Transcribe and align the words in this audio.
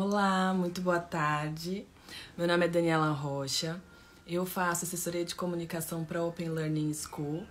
Olá, 0.00 0.54
muito 0.54 0.80
boa 0.80 1.00
tarde. 1.00 1.84
Meu 2.36 2.46
nome 2.46 2.66
é 2.66 2.68
Daniela 2.68 3.10
Rocha. 3.10 3.82
Eu 4.24 4.46
faço 4.46 4.84
assessoria 4.84 5.24
de 5.24 5.34
comunicação 5.34 6.04
para 6.04 6.22
Open 6.22 6.50
Learning 6.50 6.94
School. 6.94 7.44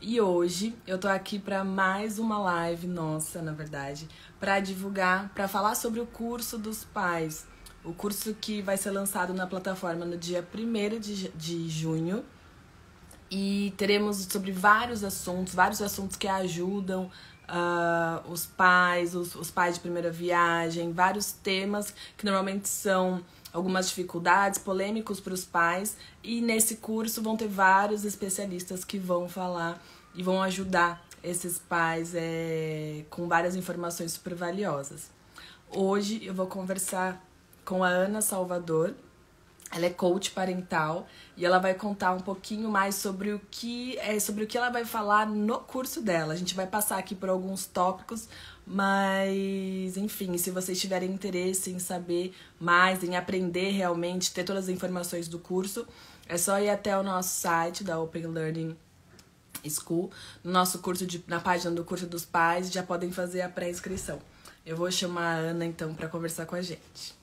E 0.00 0.20
hoje 0.20 0.76
eu 0.86 0.96
tô 0.96 1.08
aqui 1.08 1.40
para 1.40 1.64
mais 1.64 2.20
uma 2.20 2.38
live 2.38 2.86
nossa, 2.86 3.42
na 3.42 3.50
verdade, 3.50 4.08
para 4.38 4.60
divulgar, 4.60 5.30
para 5.30 5.48
falar 5.48 5.74
sobre 5.74 5.98
o 5.98 6.06
curso 6.06 6.56
dos 6.56 6.84
pais. 6.84 7.44
O 7.84 7.92
curso 7.92 8.32
que 8.32 8.62
vai 8.62 8.76
ser 8.76 8.92
lançado 8.92 9.34
na 9.34 9.48
plataforma 9.48 10.04
no 10.04 10.16
dia 10.16 10.46
1 10.54 11.00
de, 11.00 11.28
de 11.30 11.68
junho. 11.68 12.24
E 13.28 13.74
teremos 13.76 14.18
sobre 14.18 14.52
vários 14.52 15.02
assuntos, 15.02 15.52
vários 15.52 15.82
assuntos 15.82 16.16
que 16.16 16.28
ajudam 16.28 17.10
uh, 17.48 18.30
os 18.30 18.46
pais, 18.46 19.14
os, 19.14 19.34
os 19.34 19.50
pais 19.50 19.74
de 19.74 19.80
primeira 19.80 20.10
viagem, 20.10 20.92
vários 20.92 21.32
temas 21.32 21.94
que 22.16 22.24
normalmente 22.24 22.68
são 22.68 23.22
algumas 23.52 23.88
dificuldades, 23.88 24.58
polêmicos 24.58 25.20
para 25.20 25.34
os 25.34 25.44
pais. 25.44 25.96
E 26.22 26.40
nesse 26.40 26.76
curso 26.76 27.22
vão 27.22 27.36
ter 27.36 27.48
vários 27.48 28.04
especialistas 28.04 28.84
que 28.84 28.98
vão 28.98 29.28
falar 29.28 29.82
e 30.14 30.22
vão 30.22 30.42
ajudar 30.42 31.04
esses 31.22 31.58
pais 31.58 32.12
é, 32.14 33.04
com 33.10 33.26
várias 33.26 33.56
informações 33.56 34.12
super 34.12 34.34
valiosas. 34.34 35.10
Hoje 35.70 36.24
eu 36.24 36.32
vou 36.32 36.46
conversar 36.46 37.22
com 37.64 37.84
a 37.84 37.88
Ana 37.88 38.22
Salvador, 38.22 38.94
ela 39.70 39.86
é 39.86 39.90
coach 39.90 40.30
parental 40.30 41.06
e 41.36 41.44
ela 41.44 41.58
vai 41.58 41.74
contar 41.74 42.12
um 42.12 42.20
pouquinho 42.20 42.70
mais 42.70 42.94
sobre 42.94 43.32
o 43.32 43.40
que 43.50 43.98
é 43.98 44.18
sobre 44.18 44.44
o 44.44 44.46
que 44.46 44.56
ela 44.56 44.70
vai 44.70 44.84
falar 44.84 45.26
no 45.26 45.58
curso 45.58 46.00
dela. 46.00 46.32
A 46.32 46.36
gente 46.36 46.54
vai 46.54 46.66
passar 46.66 46.98
aqui 46.98 47.14
por 47.14 47.28
alguns 47.28 47.66
tópicos, 47.66 48.28
mas 48.66 49.96
enfim, 49.96 50.36
se 50.38 50.50
vocês 50.50 50.80
tiverem 50.80 51.10
interesse 51.10 51.70
em 51.70 51.78
saber 51.78 52.34
mais, 52.58 53.04
em 53.04 53.16
aprender 53.16 53.70
realmente, 53.70 54.32
ter 54.32 54.44
todas 54.44 54.64
as 54.64 54.70
informações 54.70 55.28
do 55.28 55.38
curso, 55.38 55.86
é 56.26 56.36
só 56.38 56.58
ir 56.60 56.70
até 56.70 56.96
o 56.96 57.02
nosso 57.02 57.40
site 57.40 57.84
da 57.84 58.00
Open 58.00 58.26
Learning 58.26 58.76
School, 59.68 60.10
no 60.42 60.52
nosso 60.52 60.78
curso 60.78 61.06
de, 61.06 61.22
na 61.26 61.40
página 61.40 61.70
do 61.70 61.84
curso 61.84 62.06
dos 62.06 62.24
pais, 62.24 62.70
já 62.70 62.82
podem 62.82 63.10
fazer 63.10 63.42
a 63.42 63.48
pré-inscrição. 63.48 64.18
Eu 64.64 64.76
vou 64.76 64.90
chamar 64.90 65.36
a 65.36 65.38
Ana 65.38 65.64
então 65.64 65.94
para 65.94 66.08
conversar 66.08 66.46
com 66.46 66.54
a 66.54 66.62
gente. 66.62 67.17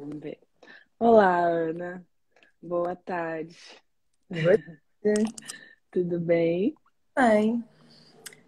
Vamos 0.00 0.18
ver. 0.18 0.38
Olá, 0.98 1.44
Ana. 1.44 2.02
Boa 2.62 2.96
tarde. 2.96 3.54
Tarde. 4.30 4.80
Tudo 5.92 6.18
bem? 6.18 6.74
Bem. 7.14 7.62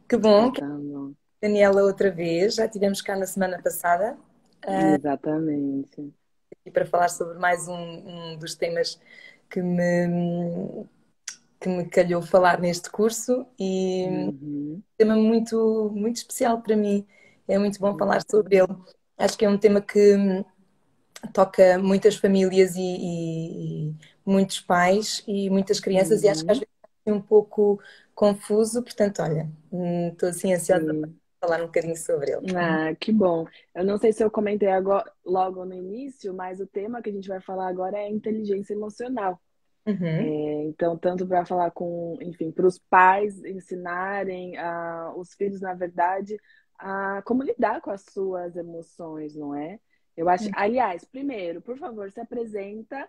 Que 0.09 0.17
bom. 0.17 0.50
Tá 0.50 0.67
bom. 0.67 1.12
Daniela, 1.42 1.83
outra 1.83 2.11
vez. 2.11 2.55
Já 2.55 2.67
tivemos 2.67 3.03
cá 3.03 3.17
na 3.17 3.27
semana 3.27 3.61
passada. 3.61 4.17
Ah, 4.67 4.94
Exatamente. 4.94 6.11
E 6.64 6.70
para 6.70 6.86
falar 6.86 7.11
sobre 7.11 7.39
mais 7.39 7.69
um, 7.69 7.75
um 7.75 8.39
dos 8.39 8.55
temas 8.55 8.98
que 9.50 9.61
me, 9.61 10.87
que 11.61 11.69
me 11.69 11.84
calhou 11.87 12.22
falar 12.22 12.59
neste 12.59 12.89
curso 12.91 13.47
e 13.59 14.06
uhum. 14.09 14.33
um 14.78 14.83
tema 14.97 15.16
muito, 15.16 15.92
muito 15.94 16.16
especial 16.16 16.62
para 16.62 16.77
mim. 16.77 17.06
É 17.47 17.59
muito 17.59 17.78
bom 17.78 17.94
falar 17.98 18.22
sobre 18.27 18.56
ele. 18.56 18.75
Acho 19.19 19.37
que 19.37 19.44
é 19.44 19.50
um 19.50 19.59
tema 19.59 19.83
que 19.83 20.16
toca 21.33 21.78
muitas 21.78 22.17
famílias 22.17 22.77
e, 22.77 22.81
e, 22.81 23.89
e, 23.91 23.95
muitos 24.25 24.61
pais 24.61 25.23
e 25.27 25.48
muitas 25.51 25.81
crianças 25.81 26.20
uhum. 26.20 26.27
e 26.27 26.28
acho 26.31 26.45
que 26.45 26.51
às 26.51 26.59
vezes 26.59 26.73
é 27.06 27.12
um 27.12 27.20
pouco 27.20 27.81
confuso, 28.15 28.83
portanto, 28.83 29.23
olha, 29.23 29.50
hum, 29.70 30.09
estou 30.09 30.28
assim 30.28 30.53
ansiosa 30.53 30.95
para 30.95 31.11
falar 31.41 31.62
um 31.62 31.67
bocadinho 31.67 31.97
sobre 31.97 32.33
ele. 32.33 32.56
Ah, 32.56 32.95
que 32.95 33.12
bom. 33.12 33.47
Eu 33.75 33.84
não 33.84 33.98
sei 33.98 34.12
se 34.12 34.23
eu 34.23 34.31
comentei 34.31 34.69
agora, 34.69 35.11
logo 35.25 35.65
no 35.65 35.75
início, 35.75 36.33
mas 36.33 36.60
o 36.60 36.66
tema 36.66 37.03
que 37.03 37.10
a 37.10 37.12
gente 37.12 37.28
vai 37.28 37.41
falar 37.41 37.69
agora 37.69 37.99
é 37.99 38.09
inteligência 38.09 38.75
emocional. 38.75 39.41
Uhum. 39.84 40.06
É, 40.06 40.65
então, 40.65 40.97
tanto 40.97 41.27
para 41.27 41.44
falar 41.44 41.72
com, 41.72 42.16
enfim, 42.21 42.53
para 42.53 42.66
os 42.66 42.78
pais 42.78 43.43
ensinarem 43.44 44.54
uh, 44.56 45.19
os 45.19 45.34
filhos, 45.34 45.60
na 45.60 45.75
verdade, 45.75 46.39
a 46.78 47.21
como 47.25 47.43
lidar 47.43 47.81
com 47.81 47.91
as 47.91 48.03
suas 48.03 48.54
emoções, 48.56 49.34
não 49.34 49.54
é? 49.54 49.81
Eu 50.17 50.28
acho. 50.28 50.45
Uhum. 50.47 50.53
Aliás, 50.55 51.05
primeiro, 51.05 51.61
por 51.61 51.78
favor, 51.78 52.11
se 52.11 52.21
apresenta, 52.21 53.09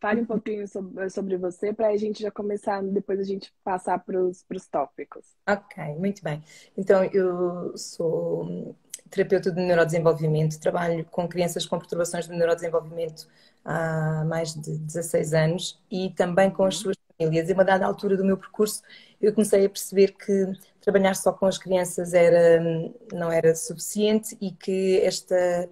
fale 0.00 0.20
um 0.20 0.26
pouquinho 0.26 0.68
sobre, 0.68 1.10
sobre 1.10 1.36
você 1.36 1.72
para 1.72 1.88
a 1.88 1.96
gente 1.96 2.22
já 2.22 2.30
começar, 2.30 2.82
depois 2.82 3.18
a 3.18 3.24
gente 3.24 3.52
passar 3.64 3.98
para 3.98 4.20
os 4.20 4.44
tópicos. 4.70 5.24
Ok, 5.48 5.82
muito 5.96 6.22
bem. 6.22 6.42
Então, 6.76 7.04
eu 7.04 7.76
sou 7.76 8.76
terapeuta 9.10 9.50
de 9.50 9.60
neurodesenvolvimento, 9.60 10.58
trabalho 10.58 11.04
com 11.06 11.28
crianças 11.28 11.64
com 11.64 11.78
perturbações 11.78 12.26
de 12.26 12.34
neurodesenvolvimento 12.34 13.28
há 13.64 14.24
mais 14.26 14.54
de 14.54 14.76
16 14.78 15.32
anos 15.32 15.82
e 15.90 16.10
também 16.10 16.50
com 16.50 16.64
as 16.64 16.76
uhum. 16.76 16.82
suas 16.82 16.96
famílias. 17.16 17.48
E 17.48 17.52
uma 17.52 17.64
dada 17.64 17.86
altura 17.86 18.16
do 18.16 18.24
meu 18.24 18.36
percurso, 18.36 18.82
eu 19.20 19.32
comecei 19.32 19.64
a 19.64 19.70
perceber 19.70 20.12
que 20.12 20.52
trabalhar 20.80 21.14
só 21.14 21.32
com 21.32 21.46
as 21.46 21.58
crianças 21.58 22.12
era, 22.12 22.62
não 23.12 23.30
era 23.30 23.54
suficiente 23.54 24.36
e 24.40 24.50
que 24.50 25.00
esta 25.00 25.68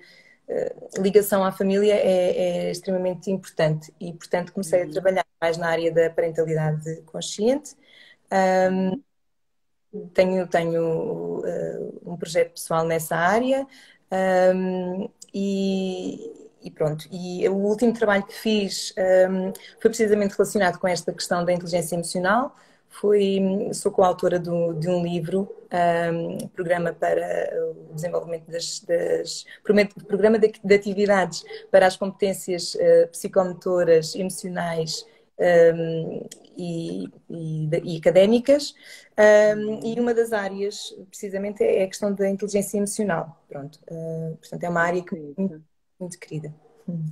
ligação 0.98 1.44
à 1.44 1.52
família 1.52 1.94
é, 1.94 2.66
é, 2.66 2.70
extremamente 2.70 3.30
importante 3.30 3.92
e, 4.00 4.12
portanto, 4.12 4.52
comecei 4.52 4.82
a 4.82 4.84
uhum. 4.84 4.90
trabalhar 4.90 5.26
mais 5.40 5.56
na 5.56 5.68
área 5.68 5.92
da 5.92 6.10
parentalidade 6.10 7.02
consciente. 7.02 7.74
Um, 8.32 9.02
tenho 10.14 10.46
tenho 10.46 11.40
uh, 11.40 12.02
um 12.12 12.16
projeto 12.16 12.52
pessoal 12.52 12.84
nessa 12.86 13.14
área 13.14 13.66
um, 14.54 15.08
e, 15.34 16.48
e, 16.62 16.70
pronto. 16.70 17.06
E 17.10 17.46
o 17.48 17.54
último 17.54 17.92
trabalho 17.92 18.24
que 18.24 18.34
fiz 18.34 18.94
um, 19.28 19.52
foi 19.80 19.90
precisamente 19.90 20.32
relacionado 20.32 20.78
com 20.78 20.88
esta 20.88 21.12
questão 21.12 21.44
da 21.44 21.52
inteligência 21.52 21.94
emocional. 21.94 22.56
Fui, 22.92 23.40
sou 23.72 23.90
coautora 23.90 24.38
do, 24.38 24.74
de 24.74 24.88
um 24.88 25.02
livro, 25.02 25.48
um, 26.12 26.46
programa 26.48 26.92
para 26.92 27.50
o 27.90 27.94
desenvolvimento 27.94 28.50
das, 28.50 28.80
das 28.80 29.46
programa 30.06 30.38
de, 30.38 30.52
de, 30.62 30.74
atividades 30.74 31.42
para 31.70 31.86
as 31.86 31.96
competências 31.96 32.74
uh, 32.74 33.08
psicomotoras, 33.10 34.14
emocionais 34.14 35.06
um, 35.38 36.28
e, 36.56 37.08
e, 37.30 37.68
e, 37.82 37.96
académicas. 37.96 38.74
Um, 39.56 39.80
e 39.82 39.98
uma 39.98 40.12
das 40.12 40.32
áreas, 40.32 40.94
precisamente, 41.08 41.64
é 41.64 41.84
a 41.84 41.88
questão 41.88 42.12
da 42.14 42.28
inteligência 42.28 42.76
emocional. 42.76 43.42
Pronto, 43.48 43.78
uh, 43.90 44.36
portanto, 44.36 44.64
é 44.64 44.68
uma 44.68 44.82
área 44.82 45.02
que 45.02 45.16
muito, 45.16 45.62
muito 45.98 46.18
querida. 46.18 46.54
Hum. 46.86 47.06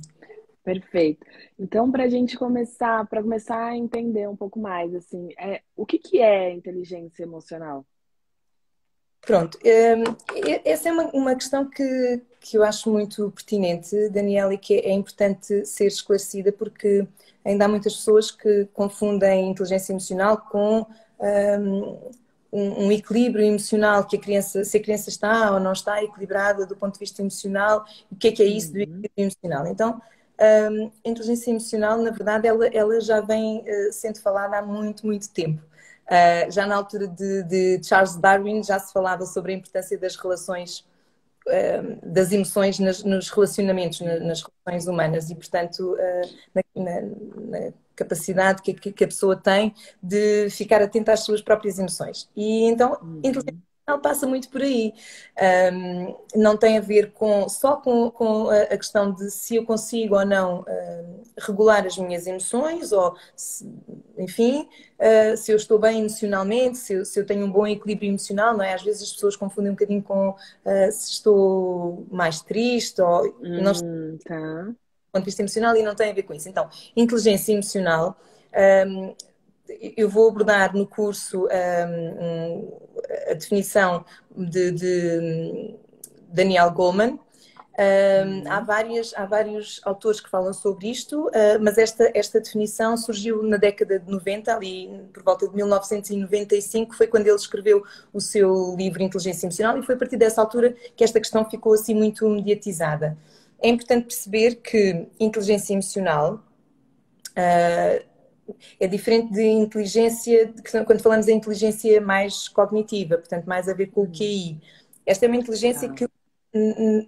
Perfeito. 0.63 1.25
Então, 1.57 1.91
para 1.91 2.03
a 2.03 2.09
gente 2.09 2.37
começar, 2.37 3.05
para 3.07 3.21
começar 3.21 3.63
a 3.63 3.75
entender 3.75 4.29
um 4.29 4.35
pouco 4.35 4.59
mais, 4.59 4.93
assim, 4.93 5.29
é, 5.39 5.61
o 5.75 5.85
que, 5.85 5.97
que 5.97 6.19
é 6.19 6.51
inteligência 6.53 7.23
emocional? 7.23 7.85
Pronto, 9.21 9.57
um, 9.63 10.15
essa 10.65 10.89
é 10.89 10.91
uma, 10.91 11.09
uma 11.11 11.35
questão 11.35 11.69
que, 11.69 12.21
que 12.39 12.57
eu 12.57 12.63
acho 12.63 12.91
muito 12.91 13.29
pertinente, 13.31 14.09
Daniela, 14.09 14.53
e 14.53 14.57
que 14.57 14.75
é 14.79 14.91
importante 14.91 15.63
ser 15.65 15.87
esclarecida, 15.87 16.51
porque 16.51 17.07
ainda 17.45 17.65
há 17.65 17.67
muitas 17.67 17.95
pessoas 17.95 18.31
que 18.31 18.65
confundem 18.73 19.49
inteligência 19.49 19.93
emocional 19.93 20.37
com 20.49 20.87
um, 21.19 22.85
um, 22.85 22.91
equilíbrio 22.91 23.45
emocional, 23.45 24.05
que 24.05 24.15
a 24.15 24.19
criança, 24.19 24.63
se 24.65 24.77
a 24.77 24.81
criança 24.81 25.09
está 25.09 25.53
ou 25.53 25.59
não 25.59 25.73
está 25.73 26.03
equilibrada 26.03 26.65
do 26.65 26.75
ponto 26.75 26.93
de 26.93 26.99
vista 26.99 27.21
emocional, 27.21 27.85
o 28.11 28.15
que 28.15 28.29
é 28.29 28.31
que 28.31 28.41
é 28.41 28.45
isso 28.45 28.71
do 28.71 28.77
uhum. 28.77 28.81
equilíbrio 28.81 29.11
emocional. 29.17 29.67
Então, 29.67 30.01
um, 30.41 30.91
a 31.05 31.09
inteligência 31.09 31.51
emocional, 31.51 31.97
na 31.99 32.09
verdade, 32.09 32.47
ela, 32.47 32.67
ela 32.67 32.99
já 32.99 33.21
vem 33.21 33.59
uh, 33.59 33.93
sendo 33.93 34.19
falada 34.19 34.57
há 34.57 34.61
muito, 34.61 35.05
muito 35.05 35.29
tempo. 35.29 35.61
Uh, 36.07 36.51
já 36.51 36.65
na 36.65 36.75
altura 36.75 37.07
de, 37.07 37.43
de, 37.43 37.81
Charles 37.83 38.15
Darwin 38.15 38.63
já 38.63 38.79
se 38.79 38.91
falava 38.91 39.25
sobre 39.25 39.53
a 39.53 39.55
importância 39.55 39.97
das 39.97 40.15
relações, 40.15 40.79
uh, 41.47 41.99
das 42.03 42.31
emoções 42.31 42.79
nas, 42.79 43.03
nos 43.03 43.29
relacionamentos, 43.29 44.01
na, 44.01 44.19
nas 44.19 44.43
relações 44.43 44.87
humanas 44.87 45.29
e, 45.29 45.35
portanto, 45.35 45.95
na, 46.53 46.83
na, 46.83 47.01
na, 47.01 47.73
capacidade 47.95 48.63
que, 48.63 48.73
que, 48.73 49.03
a 49.03 49.07
pessoa 49.07 49.35
tem 49.35 49.75
de 50.01 50.49
ficar 50.49 50.81
atenta 50.81 51.13
às 51.13 51.19
suas 51.19 51.41
próprias 51.41 51.77
emoções. 51.77 52.27
E 52.35 52.63
então, 52.63 52.97
uhum. 52.99 53.19
inteligência 53.23 53.70
passa 53.99 54.27
muito 54.27 54.49
por 54.49 54.61
aí. 54.61 54.93
Um, 55.73 56.15
não 56.35 56.57
tem 56.57 56.77
a 56.77 56.81
ver 56.81 57.11
com, 57.11 57.47
só 57.49 57.75
com, 57.77 58.11
com 58.11 58.49
a, 58.49 58.61
a, 58.63 58.77
questão 58.77 59.11
de 59.11 59.29
se 59.31 59.55
eu 59.55 59.65
consigo 59.65 60.15
ou 60.15 60.25
não 60.25 60.61
uh, 60.61 61.23
regular 61.37 61.85
as 61.85 61.97
minhas 61.97 62.27
emoções, 62.27 62.91
ou 62.91 63.15
se, 63.35 63.67
enfim, 64.17 64.67
uh, 64.99 65.35
se 65.35 65.51
eu 65.51 65.55
estou 65.55 65.79
bem 65.79 65.99
emocionalmente, 65.99 66.77
se 66.77 66.93
eu, 66.93 67.05
se 67.05 67.19
eu, 67.19 67.25
tenho 67.25 67.45
um 67.45 67.51
bom 67.51 67.65
equilíbrio 67.65 68.09
emocional, 68.09 68.55
não 68.55 68.63
é? 68.63 68.73
Às 68.73 68.83
vezes 68.83 69.03
as 69.03 69.13
pessoas 69.13 69.35
confundem 69.35 69.71
um 69.71 69.75
bocadinho 69.75 70.03
com 70.03 70.29
uh, 70.29 70.91
se 70.91 71.11
estou 71.11 72.05
mais 72.11 72.41
triste 72.41 73.01
ou 73.01 73.25
hum, 73.41 73.61
não 73.61 73.71
estou 73.71 74.17
tá. 74.25 74.63
do 74.63 74.75
ponto 75.11 75.23
de 75.23 75.25
vista 75.25 75.41
emocional 75.41 75.75
e 75.75 75.83
não 75.83 75.95
tem 75.95 76.11
a 76.11 76.13
ver 76.13 76.23
com 76.23 76.33
isso. 76.33 76.49
Então, 76.49 76.69
inteligência 76.95 77.53
emocional. 77.53 78.17
Um, 78.87 79.15
eu 79.97 80.09
vou 80.09 80.29
abordar 80.29 80.75
no 80.75 80.85
curso 80.85 81.47
um, 81.47 82.79
a 83.29 83.33
definição 83.33 84.05
de, 84.35 84.71
de 84.71 85.75
Daniel 86.27 86.71
Goleman. 86.71 87.19
Uh, 87.71 88.47
há, 88.49 88.59
várias, 88.59 89.13
há 89.15 89.25
vários 89.25 89.79
autores 89.85 90.19
que 90.19 90.29
falam 90.29 90.53
sobre 90.53 90.89
isto, 90.89 91.27
uh, 91.27 91.31
mas 91.61 91.77
esta, 91.77 92.11
esta 92.13 92.39
definição 92.39 92.97
surgiu 92.97 93.41
na 93.43 93.55
década 93.55 93.97
de 93.97 94.11
90, 94.11 94.53
ali 94.53 95.01
por 95.13 95.23
volta 95.23 95.47
de 95.47 95.55
1995, 95.55 96.93
foi 96.93 97.07
quando 97.07 97.27
ele 97.27 97.35
escreveu 97.35 97.81
o 98.13 98.19
seu 98.19 98.75
livro 98.77 99.01
Inteligência 99.01 99.45
Emocional 99.45 99.77
e 99.77 99.83
foi 99.83 99.95
a 99.95 99.97
partir 99.97 100.17
dessa 100.17 100.41
altura 100.41 100.75
que 100.95 101.03
esta 101.03 101.19
questão 101.19 101.49
ficou 101.49 101.73
assim 101.73 101.95
muito 101.95 102.27
mediatizada. 102.29 103.17
É 103.57 103.69
importante 103.69 104.07
perceber 104.07 104.55
que 104.55 105.07
inteligência 105.19 105.73
emocional 105.73 106.43
uh, 107.31 108.10
é 108.79 108.87
diferente 108.87 109.31
de 109.31 109.43
inteligência, 109.43 110.53
quando 110.85 111.01
falamos 111.01 111.27
em 111.27 111.37
inteligência 111.37 111.99
mais 112.01 112.47
cognitiva, 112.47 113.17
portanto, 113.17 113.45
mais 113.45 113.67
a 113.67 113.73
ver 113.73 113.87
com 113.87 114.01
o 114.01 114.03
uhum. 114.05 114.11
QI. 114.11 114.59
Esta 115.05 115.25
é 115.25 115.27
uma 115.27 115.37
inteligência 115.37 115.89
que 115.89 116.05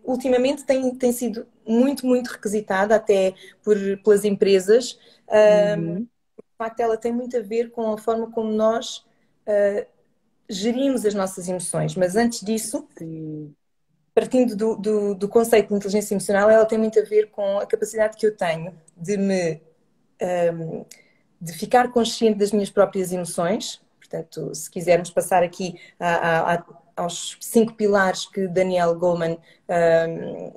ultimamente 0.03 0.63
tem, 0.63 0.95
tem 0.95 1.11
sido 1.11 1.45
muito, 1.67 2.05
muito 2.05 2.29
requisitada 2.29 2.95
até 2.95 3.33
por, 3.61 3.77
pelas 4.03 4.23
empresas. 4.23 4.97
Uhum. 5.29 5.97
Um, 5.97 5.99
de 6.01 6.57
facto, 6.57 6.79
ela 6.79 6.97
tem 6.97 7.11
muito 7.11 7.37
a 7.37 7.41
ver 7.41 7.71
com 7.71 7.93
a 7.93 7.97
forma 7.97 8.31
como 8.31 8.51
nós 8.51 8.97
uh, 9.47 9.85
gerimos 10.49 11.05
as 11.05 11.13
nossas 11.13 11.47
emoções. 11.47 11.95
Mas 11.95 12.15
antes 12.15 12.41
disso, 12.41 12.87
Sim. 12.97 13.53
partindo 14.13 14.55
do, 14.55 14.75
do, 14.77 15.15
do, 15.15 15.27
conceito 15.27 15.69
de 15.69 15.75
inteligência 15.75 16.13
emocional, 16.13 16.49
ela 16.49 16.65
tem 16.65 16.77
muito 16.77 16.99
a 16.99 17.03
ver 17.03 17.29
com 17.29 17.59
a 17.59 17.65
capacidade 17.65 18.17
que 18.17 18.25
eu 18.25 18.35
tenho 18.35 18.73
de 18.95 19.17
me 19.17 19.61
um, 20.53 20.85
de 21.43 21.51
ficar 21.51 21.91
consciente 21.91 22.39
das 22.39 22.53
minhas 22.53 22.69
próprias 22.69 23.11
emoções. 23.11 23.81
Portanto, 23.99 24.55
se 24.55 24.69
quisermos 24.71 25.09
passar 25.09 25.43
aqui 25.43 25.77
a, 25.99 26.53
a, 26.53 26.65
aos 26.95 27.37
cinco 27.41 27.73
pilares 27.73 28.25
que 28.25 28.47
Daniel 28.47 28.95
Goleman 28.95 29.37
um, 30.07 30.53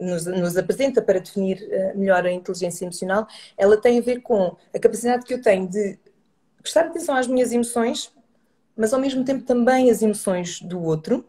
nos, 0.00 0.26
nos, 0.26 0.56
apresenta 0.56 1.02
para 1.02 1.18
definir 1.18 1.58
uh, 1.58 1.98
melhor 1.98 2.24
a 2.24 2.30
inteligência 2.30 2.84
emocional, 2.84 3.26
ela 3.56 3.76
tem 3.76 3.98
a 3.98 4.02
ver 4.02 4.20
com 4.20 4.56
a 4.72 4.78
capacidade 4.78 5.24
que 5.24 5.34
eu 5.34 5.42
tenho 5.42 5.66
de 5.68 5.98
prestar 6.62 6.86
atenção 6.86 7.16
às 7.16 7.26
minhas 7.26 7.50
emoções, 7.50 8.12
mas 8.76 8.92
ao 8.92 9.00
mesmo 9.00 9.24
tempo 9.24 9.44
também 9.44 9.90
as 9.90 10.02
emoções 10.02 10.60
do 10.60 10.80
outro. 10.82 11.24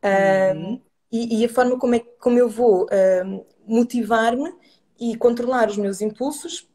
Uhum. 0.00 0.80
e, 1.10 1.40
e, 1.40 1.44
a 1.44 1.48
forma 1.48 1.76
como, 1.76 1.92
é, 1.96 1.98
como 1.98 2.38
eu 2.38 2.48
vou 2.48 2.84
uh, 2.84 3.46
motivar-me 3.66 4.54
e 5.00 5.16
controlar 5.16 5.68
os 5.68 5.76
meus 5.76 6.00
impulsos 6.00 6.68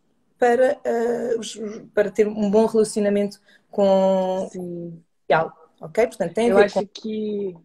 para, 0.44 0.74
uh, 0.74 1.88
para 1.94 2.12
ter 2.12 2.28
um 2.28 2.52
bom 2.52 2.66
relacionamento 2.66 3.40
com 3.72 4.46
o 4.46 4.50
social. 4.50 5.72
Ok? 5.80 6.08
Portanto, 6.08 6.34
tem 6.34 6.48
a 6.48 6.50
Eu 6.50 6.56
ver 6.58 6.66
acho 6.66 6.80
com... 6.80 6.88
que. 6.88 7.56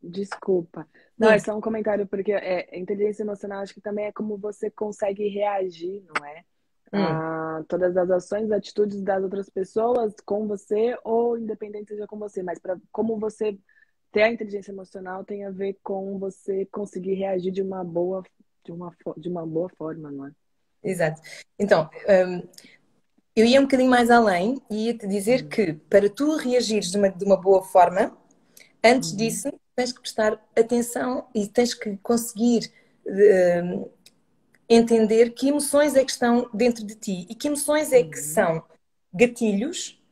Desculpa. 0.00 0.86
Não, 1.18 1.30
é 1.30 1.38
só 1.38 1.56
um 1.56 1.60
comentário, 1.60 2.06
porque 2.06 2.32
é, 2.32 2.78
inteligência 2.78 3.22
emocional 3.22 3.62
acho 3.62 3.74
que 3.74 3.80
também 3.80 4.06
é 4.06 4.12
como 4.12 4.36
você 4.36 4.70
consegue 4.70 5.28
reagir, 5.28 6.02
não 6.02 6.26
é? 6.26 6.44
Hum. 6.92 7.02
A 7.02 7.64
todas 7.68 7.96
as 7.96 8.10
ações, 8.10 8.50
atitudes 8.50 9.00
das 9.00 9.22
outras 9.22 9.48
pessoas 9.48 10.14
com 10.24 10.46
você 10.46 10.98
ou 11.04 11.38
independente 11.38 11.90
seja 11.90 12.06
com 12.06 12.18
você, 12.18 12.42
mas 12.42 12.58
para 12.58 12.76
como 12.90 13.16
você 13.18 13.56
ter 14.10 14.22
a 14.22 14.32
inteligência 14.32 14.72
emocional 14.72 15.24
tem 15.24 15.44
a 15.44 15.50
ver 15.50 15.78
com 15.82 16.18
você 16.18 16.66
conseguir 16.66 17.14
reagir 17.14 17.52
de 17.52 17.62
uma 17.62 17.84
boa 17.84 18.22
de 18.64 18.72
uma, 18.72 18.94
de 19.16 19.28
uma 19.28 19.46
boa 19.46 19.68
forma, 19.70 20.10
não 20.10 20.26
é? 20.26 20.32
Exato. 20.82 21.20
Então, 21.58 21.88
um, 22.28 22.48
eu 23.34 23.46
ia 23.46 23.60
um 23.60 23.64
bocadinho 23.64 23.90
mais 23.90 24.10
além 24.10 24.60
e 24.70 24.86
ia 24.86 24.94
te 24.94 25.06
dizer 25.06 25.42
uhum. 25.42 25.48
que 25.48 25.72
para 25.72 26.08
tu 26.10 26.36
reagires 26.36 26.90
de 26.90 26.98
uma, 26.98 27.08
de 27.08 27.24
uma 27.24 27.36
boa 27.36 27.62
forma, 27.62 28.16
antes 28.84 29.10
uhum. 29.10 29.16
disso 29.16 29.52
tens 29.74 29.92
que 29.92 30.00
prestar 30.00 30.38
atenção 30.56 31.26
e 31.34 31.46
tens 31.46 31.72
que 31.72 31.96
conseguir 31.98 32.70
uh, 33.06 33.90
entender 34.68 35.30
que 35.30 35.48
emoções 35.48 35.94
é 35.94 36.04
que 36.04 36.10
estão 36.10 36.50
dentro 36.52 36.84
de 36.84 36.94
ti 36.94 37.26
e 37.28 37.34
que 37.34 37.48
emoções 37.48 37.92
é 37.92 38.02
que 38.02 38.18
uhum. 38.18 38.24
são 38.24 38.62
gatilhos 39.14 40.02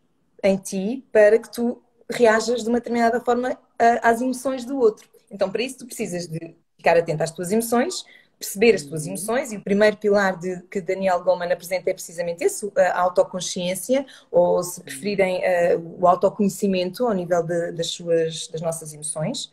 em 0.42 0.56
ti 0.56 1.06
para 1.12 1.38
que 1.38 1.50
tu 1.52 1.82
reajas 2.10 2.62
de 2.62 2.68
uma 2.68 2.78
determinada 2.78 3.20
forma 3.20 3.58
às 4.02 4.20
emoções 4.20 4.64
do 4.64 4.78
outro. 4.78 5.08
Então, 5.30 5.50
para 5.50 5.62
isso, 5.62 5.78
tu 5.78 5.86
precisas 5.86 6.26
de 6.26 6.56
ficar 6.76 6.96
atento 6.96 7.22
às 7.22 7.30
tuas 7.30 7.52
emoções, 7.52 8.04
perceber 8.40 8.74
as 8.74 8.82
tuas 8.82 9.06
emoções 9.06 9.52
e 9.52 9.58
o 9.58 9.60
primeiro 9.60 9.98
pilar 9.98 10.38
de, 10.38 10.62
que 10.62 10.80
Daniel 10.80 11.22
Goleman 11.22 11.52
apresenta 11.52 11.90
é 11.90 11.92
precisamente 11.92 12.42
esse, 12.42 12.72
a 12.74 12.98
autoconsciência, 12.98 14.06
ou 14.30 14.62
se 14.62 14.80
preferirem 14.80 15.42
uh, 15.42 15.96
o 16.00 16.08
autoconhecimento 16.08 17.06
ao 17.06 17.12
nível 17.12 17.42
de, 17.42 17.72
das, 17.72 17.88
suas, 17.88 18.48
das 18.48 18.62
nossas 18.62 18.94
emoções, 18.94 19.52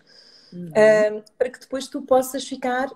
uhum. 0.54 0.69
uh, 0.69 1.24
para 1.38 1.50
que 1.50 1.60
depois 1.60 1.89
tu 1.89 2.01
possas 2.01 2.48
ficar 2.48 2.89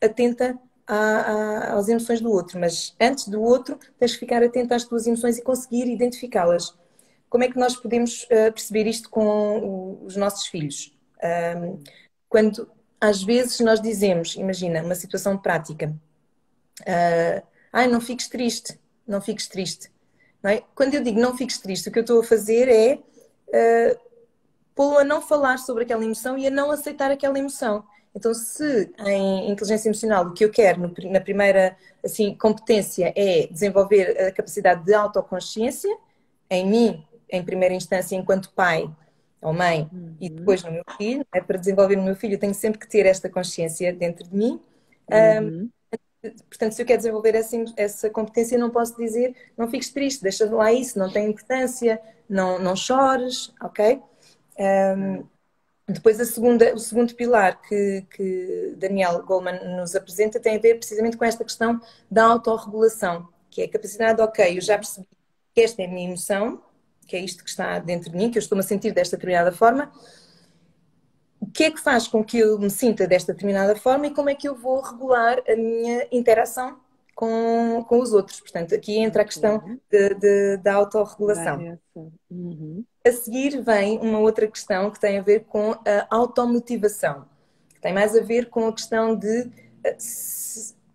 atenta 0.00 0.56
a, 0.86 1.74
às 1.76 1.88
emoções 1.88 2.20
do 2.20 2.30
outro, 2.30 2.60
mas 2.60 2.94
antes 3.00 3.26
do 3.26 3.42
outro 3.42 3.76
tens 3.98 4.12
que 4.12 4.20
ficar 4.20 4.44
atenta 4.44 4.76
às 4.76 4.84
tuas 4.84 5.08
emoções 5.08 5.38
e 5.38 5.42
conseguir 5.42 5.90
identificá-las. 5.90 6.72
Como 7.28 7.42
é 7.42 7.48
que 7.48 7.58
nós 7.58 7.74
podemos 7.74 8.24
uh, 8.24 8.52
perceber 8.52 8.86
isto 8.86 9.10
com 9.10 9.98
os 10.04 10.14
nossos 10.14 10.46
filhos? 10.46 10.96
quando 12.28 12.68
às 13.02 13.20
vezes 13.20 13.58
nós 13.58 13.80
dizemos, 13.80 14.36
imagina, 14.36 14.80
uma 14.80 14.94
situação 14.94 15.36
prática, 15.36 15.92
uh, 16.82 17.46
ai, 17.72 17.88
não 17.88 18.00
fiques 18.00 18.28
triste, 18.28 18.78
não 19.04 19.20
fiques 19.20 19.48
triste. 19.48 19.90
Não 20.40 20.52
é? 20.52 20.62
Quando 20.72 20.94
eu 20.94 21.02
digo 21.02 21.18
não 21.18 21.36
fiques 21.36 21.58
triste, 21.58 21.88
o 21.88 21.92
que 21.92 21.98
eu 21.98 22.02
estou 22.02 22.20
a 22.20 22.24
fazer 22.24 22.68
é 22.68 22.94
uh, 22.94 24.00
pô-lo 24.72 24.98
a 24.98 25.04
não 25.04 25.20
falar 25.20 25.58
sobre 25.58 25.82
aquela 25.82 26.04
emoção 26.04 26.38
e 26.38 26.46
a 26.46 26.50
não 26.50 26.70
aceitar 26.70 27.10
aquela 27.10 27.36
emoção. 27.36 27.84
Então, 28.14 28.32
se 28.32 28.92
em 29.00 29.50
inteligência 29.50 29.88
emocional 29.88 30.26
o 30.26 30.32
que 30.32 30.44
eu 30.44 30.50
quero 30.50 30.94
na 31.10 31.20
primeira 31.20 31.76
assim, 32.04 32.36
competência 32.36 33.12
é 33.16 33.48
desenvolver 33.48 34.16
a 34.28 34.30
capacidade 34.30 34.84
de 34.84 34.94
autoconsciência, 34.94 35.92
em 36.48 36.68
mim, 36.68 37.06
em 37.28 37.42
primeira 37.42 37.74
instância, 37.74 38.14
enquanto 38.14 38.52
pai, 38.52 38.88
ou 39.42 39.52
mãe 39.52 39.90
uhum. 39.92 40.14
e 40.20 40.30
depois 40.30 40.62
no 40.62 40.70
meu 40.70 40.84
filho, 40.96 41.26
é? 41.34 41.40
para 41.40 41.58
desenvolver 41.58 41.96
no 41.96 42.04
meu 42.04 42.14
filho, 42.14 42.34
eu 42.34 42.38
tenho 42.38 42.54
sempre 42.54 42.78
que 42.78 42.88
ter 42.88 43.04
esta 43.04 43.28
consciência 43.28 43.92
dentro 43.92 44.26
de 44.28 44.34
mim. 44.34 44.60
Uhum. 45.10 45.70
Um, 46.24 46.30
portanto, 46.48 46.72
se 46.72 46.80
eu 46.80 46.86
quero 46.86 46.98
desenvolver 46.98 47.34
essa, 47.34 47.56
essa 47.76 48.08
competência, 48.08 48.56
não 48.56 48.70
posso 48.70 48.96
dizer 48.96 49.34
não 49.58 49.68
fiques 49.68 49.90
triste, 49.90 50.22
deixa 50.22 50.48
lá 50.48 50.72
isso, 50.72 50.98
não 50.98 51.12
tem 51.12 51.28
importância, 51.28 52.00
não, 52.28 52.58
não 52.60 52.76
chores, 52.76 53.52
ok? 53.60 54.00
Um, 54.58 55.24
depois, 55.88 56.20
a 56.20 56.24
segunda, 56.24 56.72
o 56.74 56.78
segundo 56.78 57.14
pilar 57.14 57.60
que, 57.60 58.06
que 58.14 58.74
Daniel 58.78 59.22
Goleman 59.24 59.76
nos 59.76 59.96
apresenta 59.96 60.38
tem 60.38 60.56
a 60.56 60.60
ver 60.60 60.76
precisamente 60.76 61.16
com 61.16 61.24
esta 61.24 61.44
questão 61.44 61.80
da 62.08 62.24
autorregulação, 62.26 63.28
que 63.50 63.62
é 63.62 63.64
a 63.64 63.68
capacidade, 63.68 64.22
ok, 64.22 64.56
eu 64.56 64.60
já 64.60 64.78
percebi 64.78 65.06
que 65.52 65.60
esta 65.60 65.82
é 65.82 65.86
a 65.86 65.88
minha 65.88 66.08
emoção, 66.08 66.62
que 67.06 67.16
é 67.16 67.20
isto 67.20 67.44
que 67.44 67.50
está 67.50 67.78
dentro 67.78 68.10
de 68.10 68.16
mim, 68.16 68.30
que 68.30 68.38
eu 68.38 68.40
estou-me 68.40 68.60
a 68.60 68.66
sentir 68.66 68.92
desta 68.92 69.16
determinada 69.16 69.52
forma, 69.52 69.92
o 71.40 71.46
que 71.46 71.64
é 71.64 71.70
que 71.70 71.80
faz 71.80 72.06
com 72.06 72.22
que 72.22 72.38
eu 72.38 72.58
me 72.58 72.70
sinta 72.70 73.06
desta 73.06 73.32
determinada 73.32 73.74
forma 73.76 74.06
e 74.06 74.14
como 74.14 74.30
é 74.30 74.34
que 74.34 74.48
eu 74.48 74.54
vou 74.54 74.80
regular 74.80 75.42
a 75.48 75.56
minha 75.56 76.06
interação 76.12 76.78
com, 77.14 77.84
com 77.88 78.00
os 78.00 78.12
outros. 78.12 78.40
Portanto, 78.40 78.74
aqui 78.74 78.98
entra 78.98 79.22
a 79.22 79.24
questão 79.24 79.56
uhum. 79.56 79.78
de, 79.90 80.14
de, 80.14 80.56
da 80.58 80.74
autorregulação. 80.74 81.78
Uhum. 82.30 82.84
A 83.04 83.12
seguir 83.12 83.60
vem 83.60 83.98
uma 83.98 84.20
outra 84.20 84.46
questão 84.46 84.90
que 84.90 85.00
tem 85.00 85.18
a 85.18 85.22
ver 85.22 85.44
com 85.44 85.72
a 85.72 86.06
automotivação, 86.10 87.26
que 87.74 87.80
tem 87.80 87.92
mais 87.92 88.16
a 88.16 88.20
ver 88.20 88.48
com 88.48 88.68
a 88.68 88.72
questão 88.72 89.16
de 89.16 89.50
eh, 89.84 89.96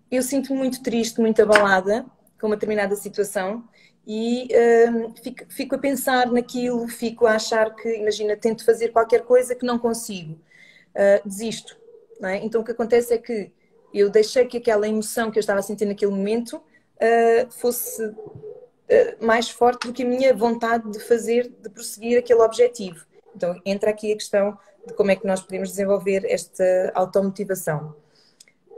eu 0.10 0.24
sinto-me 0.24 0.58
muito 0.58 0.82
triste, 0.82 1.20
muito 1.20 1.42
abalada 1.42 2.06
com 2.40 2.48
uma 2.48 2.56
determinada 2.56 2.96
situação 2.96 3.64
e 4.10 4.48
uh, 4.54 5.14
fico, 5.22 5.46
fico, 5.50 5.76
a 5.76 5.78
pensar 5.78 6.32
naquilo, 6.32 6.88
fico 6.88 7.28
a 7.28 7.34
achar 7.34 7.76
que, 7.76 7.90
imagina, 7.98 8.38
tento 8.38 8.64
fazer 8.64 8.94
qualquer 8.94 9.24
coisa 9.26 9.54
que 9.54 9.66
não 9.66 9.78
consigo, 9.78 10.40
uh, 10.96 11.28
desisto. 11.28 11.78
É? 12.24 12.38
Então 12.38 12.62
o 12.62 12.64
que 12.64 12.72
acontece 12.72 13.14
é 13.14 13.18
que 13.18 13.52
eu 13.94 14.10
deixei 14.10 14.46
que 14.46 14.58
aquela 14.58 14.88
emoção 14.88 15.30
que 15.30 15.38
eu 15.38 15.42
estava 15.42 15.60
a 15.60 15.62
sentir 15.64 15.86
naquele 15.86 16.12
momento 16.12 16.54
uh, 16.56 17.52
fosse 17.52 18.16
mais 19.20 19.50
forte 19.50 19.86
do 19.86 19.92
que 19.94 20.04
a 20.04 20.06
minha 20.06 20.34
vontade 20.34 20.90
de 20.90 21.00
fazer, 21.02 21.52
de 21.62 21.70
prosseguir 21.70 22.18
aquele 22.18 22.40
objetivo. 22.40 23.06
Então 23.36 23.60
entra 23.66 23.90
aqui 23.90 24.14
a 24.14 24.16
questão 24.16 24.58
de 24.88 24.94
como 24.94 25.12
é 25.12 25.16
que 25.18 25.28
nós 25.28 25.42
podemos 25.42 25.72
desenvolver 25.72 26.24
esta 26.26 26.64
automotivação. 26.96 27.94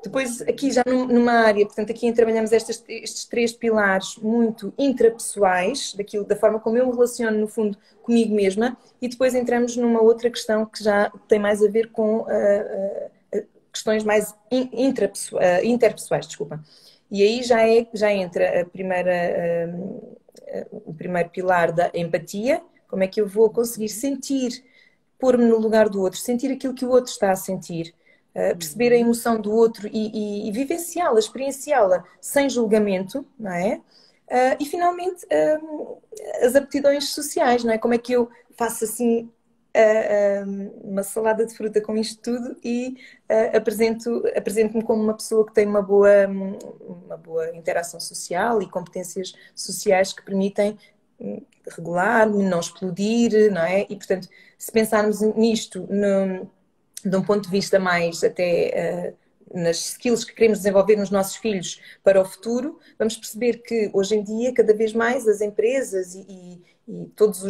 Depois, 0.01 0.41
aqui 0.43 0.71
já 0.71 0.83
numa 0.85 1.33
área, 1.33 1.65
portanto, 1.65 1.91
aqui 1.91 2.11
trabalhamos 2.13 2.53
estes, 2.53 2.83
estes 2.87 3.25
três 3.25 3.51
pilares 3.51 4.15
muito 4.17 4.73
intrapessoais, 4.77 5.93
daquilo, 5.93 6.23
da 6.23 6.37
forma 6.37 6.59
como 6.59 6.77
eu 6.77 6.87
me 6.87 6.93
relaciono, 6.93 7.37
no 7.37 7.47
fundo, 7.47 7.77
comigo 8.01 8.33
mesma, 8.33 8.77
e 9.01 9.09
depois 9.09 9.35
entramos 9.35 9.75
numa 9.75 10.01
outra 10.01 10.29
questão 10.29 10.65
que 10.65 10.81
já 10.81 11.11
tem 11.27 11.37
mais 11.37 11.61
a 11.61 11.67
ver 11.67 11.91
com 11.91 12.19
uh, 12.19 12.23
uh, 12.23 13.45
questões 13.73 14.03
mais 14.03 14.33
intrapessoais, 14.51 15.61
uh, 15.61 15.65
interpessoais, 15.65 16.27
desculpa. 16.27 16.63
E 17.11 17.21
aí 17.21 17.43
já, 17.43 17.67
é, 17.67 17.87
já 17.93 18.13
entra 18.13 18.61
a 18.61 18.65
primeira, 18.65 19.11
o 20.71 20.93
primeiro 20.93 21.29
pilar 21.29 21.71
da 21.71 21.89
empatia, 21.93 22.61
como 22.87 23.03
é 23.03 23.07
que 23.07 23.19
eu 23.19 23.27
vou 23.27 23.49
conseguir 23.49 23.89
sentir 23.89 24.63
pôr-me 25.17 25.43
no 25.43 25.57
lugar 25.57 25.89
do 25.89 26.01
outro, 26.01 26.19
sentir 26.19 26.51
aquilo 26.51 26.73
que 26.73 26.85
o 26.85 26.89
outro 26.89 27.11
está 27.11 27.31
a 27.31 27.35
sentir, 27.35 27.93
uh, 28.35 28.57
perceber 28.57 28.91
a 28.91 28.95
uhum. 28.95 29.01
emoção 29.01 29.39
do 29.39 29.51
outro 29.51 29.87
e, 29.87 30.45
e, 30.45 30.49
e 30.49 30.51
vivenciá-la, 30.51 31.19
experienciá-la 31.19 32.03
sem 32.21 32.49
julgamento, 32.49 33.25
não 33.37 33.51
é? 33.51 33.81
Uh, 34.27 34.55
e 34.59 34.65
finalmente 34.65 35.25
as 36.43 36.55
aptidões 36.55 37.09
sociais, 37.09 37.63
não 37.63 37.73
é? 37.73 37.77
Como 37.79 37.95
é 37.95 37.97
que 37.97 38.13
eu 38.13 38.29
faço 38.57 38.83
assim 38.83 39.29
uma 40.83 41.03
salada 41.03 41.45
de 41.45 41.55
fruta 41.55 41.79
com 41.79 41.95
isto 41.95 42.21
tudo 42.21 42.57
e 42.63 42.97
apresento, 43.55 44.23
apresento-me 44.35 44.83
como 44.83 45.01
uma 45.01 45.13
pessoa 45.13 45.45
que 45.45 45.53
tem 45.53 45.65
uma 45.65 45.81
boa, 45.81 46.27
uma 46.27 47.15
boa 47.15 47.55
interação 47.55 47.99
social 47.99 48.61
e 48.61 48.69
competências 48.69 49.33
sociais 49.55 50.11
que 50.11 50.25
permitem 50.25 50.77
hum, 51.19 51.41
regular-me, 51.69 52.43
não 52.43 52.59
explodir, 52.59 53.51
não 53.51 53.61
é? 53.61 53.85
E, 53.89 53.95
portanto, 53.95 54.27
se 54.57 54.71
pensarmos 54.71 55.21
nisto 55.21 55.87
no, 55.89 56.49
de 57.03 57.15
um 57.15 57.23
ponto 57.23 57.45
de 57.45 57.51
vista 57.51 57.79
mais 57.79 58.23
até 58.23 59.13
uh, 59.13 59.29
nas 59.53 59.77
skills 59.91 60.23
que 60.23 60.33
queremos 60.33 60.59
desenvolver 60.59 60.95
nos 60.95 61.09
nossos 61.09 61.35
filhos 61.35 61.81
para 62.03 62.21
o 62.21 62.25
futuro, 62.25 62.79
vamos 62.97 63.17
perceber 63.17 63.61
que 63.61 63.89
hoje 63.93 64.15
em 64.15 64.23
dia, 64.23 64.53
cada 64.53 64.73
vez 64.73 64.93
mais, 64.93 65.27
as 65.27 65.41
empresas 65.41 66.13
e, 66.13 66.25
e, 66.29 66.61
e 66.87 67.05
todas 67.15 67.43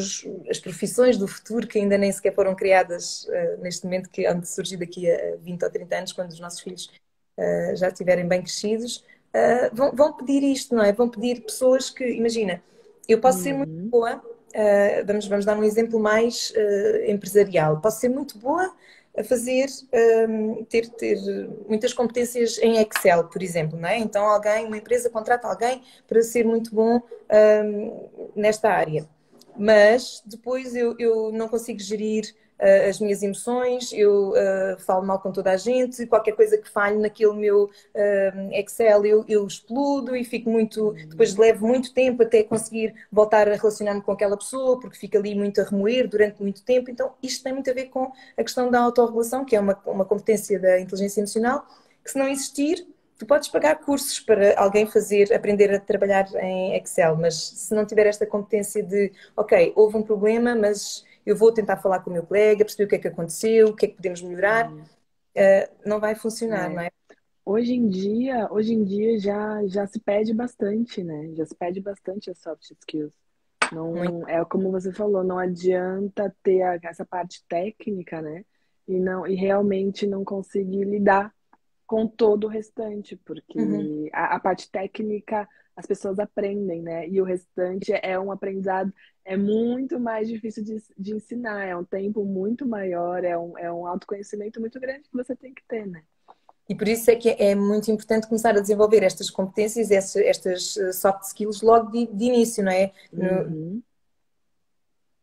as 0.50 0.60
profissões 0.60 1.18
do 1.18 1.28
futuro 1.28 1.68
que 1.68 1.78
ainda 1.78 1.98
nem 1.98 2.12
sequer 2.12 2.34
foram 2.34 2.56
criadas 2.56 3.26
uh, 3.26 3.62
neste 3.62 3.84
momento, 3.84 4.10
que 4.10 4.26
hão 4.26 4.40
de 4.40 4.48
surgir 4.48 4.78
daqui 4.78 5.10
a 5.10 5.36
20 5.38 5.64
ou 5.64 5.70
30 5.70 5.96
anos, 5.96 6.14
quando 6.14 6.32
os 6.32 6.40
nossos 6.40 6.60
filhos 6.62 6.90
uh, 7.38 7.76
já 7.76 7.90
estiverem 7.90 8.28
bem 8.28 8.42
crescidos, 8.42 9.04
vão, 9.74 9.92
vão, 9.92 10.14
pedir 10.14 10.42
isto, 10.42 10.74
não 10.74 10.84
é? 10.84 10.92
Vão 10.92 11.08
pedir 11.08 11.42
pessoas 11.42 11.92
que, 11.92 12.04
imagina, 12.04 12.64
eu 13.08 13.20
posso 13.20 13.38
uhum. 13.38 13.44
ser 13.44 13.54
muito 13.54 13.72
uhum. 13.72 13.88
boa, 13.88 14.24
vamos, 15.06 15.28
vamos 15.28 15.46
dar 15.46 15.56
um 15.56 15.64
exemplo 15.64 16.00
mais 16.00 16.52
empresarial, 17.06 17.80
posso 17.80 18.00
ser 18.00 18.10
muito 18.10 18.40
boa 18.40 18.74
a 19.20 19.24
fazer, 19.24 19.68
um, 20.30 20.64
ter, 20.64 20.88
ter 20.90 21.18
muitas 21.68 21.94
competências 21.94 22.58
em 22.60 22.78
Excel, 22.78 23.26
por 23.26 23.44
exemplo, 23.44 23.78
não 23.78 23.90
é? 23.90 23.98
Então 23.98 24.26
alguém, 24.26 24.66
uma 24.66 24.78
empresa 24.78 25.10
contrata 25.10 25.46
alguém 25.46 25.82
para 26.08 26.22
ser 26.22 26.46
muito 26.46 26.74
bom 26.74 27.02
um, 27.30 28.32
nesta 28.34 28.70
área. 28.70 29.06
Mas 29.60 30.24
depois 30.26 30.74
eu, 30.74 30.96
eu 30.98 31.34
não 31.34 31.50
consigo 31.50 31.82
gerir 31.82 32.34
uh, 32.58 32.90
as 32.90 32.98
minhas 32.98 33.22
emoções, 33.22 33.92
eu 33.92 34.30
uh, 34.30 34.80
falo 34.80 35.06
mal 35.06 35.20
com 35.20 35.34
toda 35.34 35.52
a 35.52 35.58
gente, 35.58 36.08
qualquer 36.08 36.32
coisa 36.32 36.58
que 36.58 36.70
falhe 36.70 36.98
naquele 36.98 37.34
meu 37.34 37.66
uh, 37.66 38.54
Excel 38.54 39.06
eu, 39.06 39.26
eu 39.28 39.46
explodo 39.46 40.16
e 40.16 40.24
fico 40.24 40.50
muito, 40.50 40.94
depois 41.10 41.36
levo 41.36 41.68
muito 41.68 41.94
tempo 41.94 42.24
até 42.24 42.42
conseguir 42.42 42.94
voltar 43.12 43.50
a 43.50 43.56
relacionar-me 43.56 44.02
com 44.02 44.14
aquela 44.14 44.38
pessoa, 44.38 44.80
porque 44.80 44.98
fica 44.98 45.18
ali 45.18 45.36
muito 45.36 45.60
a 45.60 45.66
remoer 45.66 46.08
durante 46.08 46.42
muito 46.42 46.64
tempo. 46.64 46.90
Então, 46.90 47.12
isto 47.22 47.44
tem 47.44 47.52
muito 47.52 47.70
a 47.70 47.74
ver 47.74 47.90
com 47.90 48.14
a 48.38 48.44
questão 48.44 48.72
da 48.72 48.80
autorregulação, 48.80 49.44
que 49.44 49.58
é 49.58 49.60
uma, 49.60 49.78
uma 49.86 50.06
competência 50.06 50.58
da 50.58 50.80
inteligência 50.80 51.20
emocional, 51.20 51.66
que 52.02 52.12
se 52.12 52.18
não 52.18 52.30
existir, 52.30 52.88
tu 53.20 53.26
podes 53.26 53.50
pagar 53.50 53.76
cursos 53.76 54.18
para 54.22 54.58
alguém 54.58 54.88
fazer, 54.88 55.34
aprender 55.34 55.72
a 55.74 55.80
trabalhar 55.80 56.26
em 56.36 56.74
Excel, 56.78 57.18
mas 57.18 57.36
se 57.36 57.76
não 57.76 57.86
tiver 57.86 58.08
esta 58.08 58.26
competência 58.26 58.82
de, 58.82 59.12
ok, 59.36 59.74
houve 59.76 59.98
um 59.98 60.02
problema, 60.02 60.56
mas 60.56 61.06
eu 61.26 61.36
vou 61.36 61.52
tentar 61.52 61.76
falar 61.78 62.00
com 62.00 62.10
o 62.10 62.14
meu 62.14 62.24
colega, 62.24 62.64
perceber 62.64 62.86
o 62.86 62.88
que 62.88 62.96
é 62.96 63.00
que 63.00 63.08
aconteceu, 63.10 63.68
o 63.68 63.76
que 63.76 63.86
é 63.86 63.90
que 63.90 63.96
podemos 63.98 64.22
melhorar, 64.22 64.72
uh, 64.72 65.70
não 65.86 66.00
vai 66.00 66.16
funcionar, 66.16 66.72
é. 66.72 66.74
não 66.74 66.82
é? 66.82 66.90
Hoje 67.46 67.74
em 67.74 67.90
dia, 67.90 68.48
hoje 68.52 68.74
em 68.74 68.86
dia 68.86 69.20
já, 69.20 69.68
já 69.68 69.86
se 69.86 70.00
pede 70.00 70.34
bastante, 70.34 71.04
né? 71.04 71.32
Já 71.36 71.46
se 71.46 71.56
pede 71.56 71.82
bastante 71.82 72.32
as 72.32 72.38
soft 72.38 72.72
skills. 72.72 73.12
Não, 73.74 74.28
é 74.30 74.44
como 74.46 74.72
você 74.72 74.94
falou, 74.94 75.24
não 75.24 75.38
adianta 75.38 76.34
ter 76.42 76.60
essa 76.84 77.06
parte 77.06 77.44
técnica, 77.50 78.22
né? 78.22 78.46
E, 78.88 78.98
não, 79.00 79.28
e 79.28 79.36
realmente 79.36 80.08
não 80.08 80.24
conseguir 80.24 80.86
lidar 80.86 81.34
com 81.90 82.06
todo 82.06 82.44
o 82.44 82.48
restante, 82.48 83.16
porque 83.26 83.60
uhum. 83.60 84.08
a, 84.14 84.36
a, 84.36 84.40
parte 84.40 84.70
técnica 84.70 85.50
as 85.76 85.88
pessoas 85.88 86.20
aprendem, 86.20 86.84
né? 86.84 87.10
E 87.10 87.20
o 87.20 87.24
restante 87.24 87.92
é 88.04 88.20
um 88.20 88.32
aprendizado, 88.32 88.94
é 89.26 89.36
muito 89.36 90.00
mais 90.00 90.28
difícil 90.28 90.64
de, 90.64 90.78
de 90.96 91.16
ensinar, 91.16 91.66
é 91.66 91.76
um 91.76 91.84
tempo 91.84 92.24
muito 92.24 92.64
maior, 92.64 93.24
é 93.24 93.36
um, 93.36 93.58
é 93.58 93.72
um 93.72 93.88
autoconhecimento 93.88 94.60
muito 94.60 94.80
grande 94.80 95.10
que 95.10 95.18
você 95.18 95.36
tem 95.36 95.52
que 95.52 95.64
ter, 95.68 95.88
né? 95.88 96.04
E 96.70 96.76
por 96.76 96.88
isso 96.88 97.10
é 97.10 97.16
que 97.16 97.30
é 97.30 97.56
muito 97.56 97.90
importante 97.90 98.28
começar 98.28 98.56
a 98.56 98.62
desenvolver 98.62 99.02
estas 99.02 99.32
competências, 99.32 99.90
estas, 99.90 100.22
estas 100.22 100.78
eh, 100.78 100.92
soft 100.92 101.24
skills 101.24 101.64
logo 101.64 101.90
de, 101.90 102.06
de 102.06 102.26
início, 102.26 102.64
não 102.64 102.72
é? 102.72 102.92
Uhum. 103.12 103.82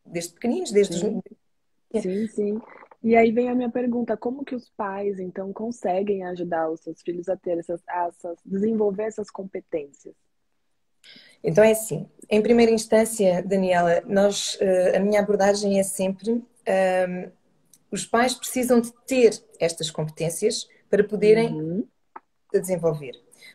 Desde 0.05 0.33
pequeninos, 0.33 0.73
desde 0.73 0.99
sim. 0.99 1.23
os... 1.95 2.03
Sim, 2.03 2.27
sim. 2.27 2.61
E 3.07 3.15
aí 3.15 3.31
vem 3.31 3.49
a 3.49 3.55
minha 3.55 3.71
pergunta, 3.71 4.17
como 4.17 4.45
que 4.45 4.53
os 4.53 4.69
pais, 4.69 5.21
então, 5.21 5.53
conseguem 5.53 6.25
ajudar 6.25 6.69
os 6.69 6.81
seus 6.81 7.01
filhos 7.03 7.29
a 7.29 7.37
ter 7.37 7.57
essas, 7.57 7.81
essas 7.89 8.37
desenvolver 8.45 9.05
essas 9.05 9.31
competências? 9.31 10.13
Então 11.41 11.63
é 11.63 11.71
assim, 11.71 12.11
em 12.29 12.43
primeira 12.43 12.73
instância, 12.73 13.45
Daniela, 13.45 14.03
nós, 14.07 14.59
eh, 14.61 14.97
a 14.97 14.99
minha 14.99 15.21
abordagem 15.21 15.79
é 15.79 15.85
sempre 15.85 16.33
um, 16.33 16.43
ehm, 16.67 17.31
os 17.93 18.05
pais 18.05 18.35
precisam 18.35 18.81
de 18.81 18.93
ter 19.07 19.41
estas 19.61 19.89
competências 19.89 20.69
para 20.91 21.05
poderem 21.05 21.55
uhum. 21.55 21.89
desenvolver. 22.53 23.13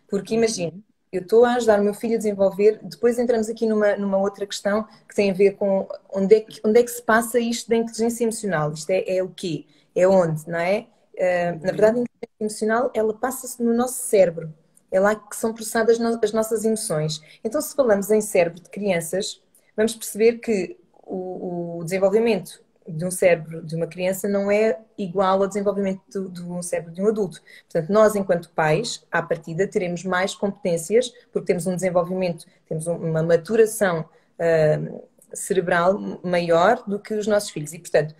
Porque 0.07 0.33
imagina, 0.33 0.81
eu 1.11 1.21
estou 1.21 1.43
a 1.43 1.55
ajudar 1.55 1.79
o 1.79 1.83
meu 1.83 1.93
filho 1.93 2.15
a 2.15 2.17
desenvolver, 2.17 2.79
depois 2.83 3.19
entramos 3.19 3.49
aqui 3.49 3.65
numa, 3.65 3.97
numa 3.97 4.17
outra 4.17 4.45
questão 4.45 4.87
que 5.07 5.13
tem 5.13 5.29
a 5.29 5.33
ver 5.33 5.51
com 5.57 5.87
onde 6.09 6.35
é 6.35 6.39
que, 6.41 6.61
onde 6.63 6.79
é 6.79 6.83
que 6.83 6.91
se 6.91 7.01
passa 7.01 7.39
isto 7.39 7.69
da 7.69 7.75
inteligência 7.75 8.23
emocional. 8.23 8.71
Isto 8.71 8.91
é, 8.91 9.17
é 9.17 9.21
o 9.21 9.29
quê? 9.29 9.65
É 9.93 10.07
onde, 10.07 10.47
não 10.47 10.59
é? 10.59 10.87
Uh, 11.15 11.65
na 11.65 11.71
verdade, 11.71 11.99
a 11.99 12.01
inteligência 12.01 12.39
emocional, 12.39 12.91
ela 12.93 13.13
passa-se 13.13 13.61
no 13.61 13.73
nosso 13.73 14.01
cérebro. 14.03 14.53
É 14.89 14.99
lá 14.99 15.15
que 15.15 15.35
são 15.35 15.53
processadas 15.53 15.99
as 15.99 16.31
nossas 16.31 16.63
emoções. 16.63 17.21
Então, 17.43 17.61
se 17.61 17.75
falamos 17.75 18.09
em 18.09 18.21
cérebro 18.21 18.61
de 18.61 18.69
crianças, 18.69 19.41
vamos 19.75 19.95
perceber 19.95 20.39
que 20.39 20.77
o, 21.03 21.79
o 21.79 21.83
desenvolvimento 21.83 22.61
de 22.87 23.05
um 23.05 23.11
cérebro 23.11 23.63
de 23.63 23.75
uma 23.75 23.87
criança 23.87 24.27
não 24.27 24.51
é 24.51 24.79
igual 24.97 25.41
ao 25.41 25.47
desenvolvimento 25.47 26.01
de, 26.09 26.29
de, 26.29 26.41
um 26.41 26.61
cérebro 26.61 26.91
de 26.91 27.01
um 27.01 27.07
adulto. 27.07 27.41
Portanto, 27.69 27.91
nós, 27.91 28.15
enquanto 28.15 28.49
pais, 28.51 29.05
à 29.11 29.21
partida, 29.21 29.67
teremos 29.67 30.03
mais 30.03 30.33
competências, 30.33 31.09
porque 31.31 31.47
temos 31.47 31.67
um 31.67 31.75
desenvolvimento, 31.75 32.45
temos 32.67 32.87
uma 32.87 33.21
maturação 33.21 34.01
uh, 34.01 35.03
cerebral 35.33 36.19
maior 36.23 36.83
do 36.87 36.99
que 36.99 37.13
os 37.13 37.27
nossos 37.27 37.51
filhos. 37.51 37.73
E, 37.73 37.79
portanto, 37.79 38.15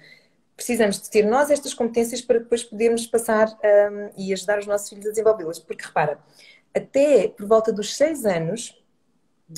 precisamos 0.55 1.01
de 1.01 1.09
ter 1.09 1.25
nós 1.25 1.49
estas 1.49 1.73
competências 1.73 2.21
para 2.21 2.39
depois 2.39 2.63
podermos 2.63 3.07
passar 3.07 3.47
um, 3.47 4.09
e 4.15 4.31
ajudar 4.31 4.59
os 4.59 4.67
nossos 4.67 4.89
filhos 4.89 5.07
a 5.07 5.09
desenvolvê-las. 5.09 5.59
Porque, 5.59 5.85
repara, 5.85 6.19
até 6.73 7.27
por 7.27 7.45
volta 7.47 7.73
dos 7.73 7.95
seis 7.95 8.25
anos, 8.25 8.80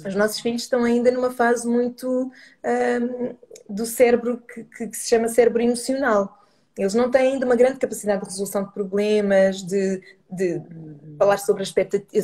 os 0.05 0.15
nossos 0.15 0.39
filhos 0.39 0.63
estão 0.63 0.83
ainda 0.83 1.11
numa 1.11 1.31
fase 1.31 1.67
muito 1.67 2.31
um, 2.63 3.35
do 3.69 3.85
cérebro 3.85 4.41
que, 4.41 4.63
que, 4.63 4.97
se 4.97 5.09
chama 5.09 5.27
cérebro 5.27 5.61
emocional. 5.61 6.39
Eles 6.77 6.95
não 6.95 7.11
têm 7.11 7.33
ainda 7.33 7.45
uma 7.45 7.55
grande 7.55 7.77
capacidade 7.77 8.21
de 8.21 8.29
resolução 8.29 8.63
de 8.63 8.73
problemas, 8.73 9.61
de, 9.61 10.01
de 10.29 10.59
falar 11.19 11.37
sobre, 11.37 11.61
as 11.61 11.73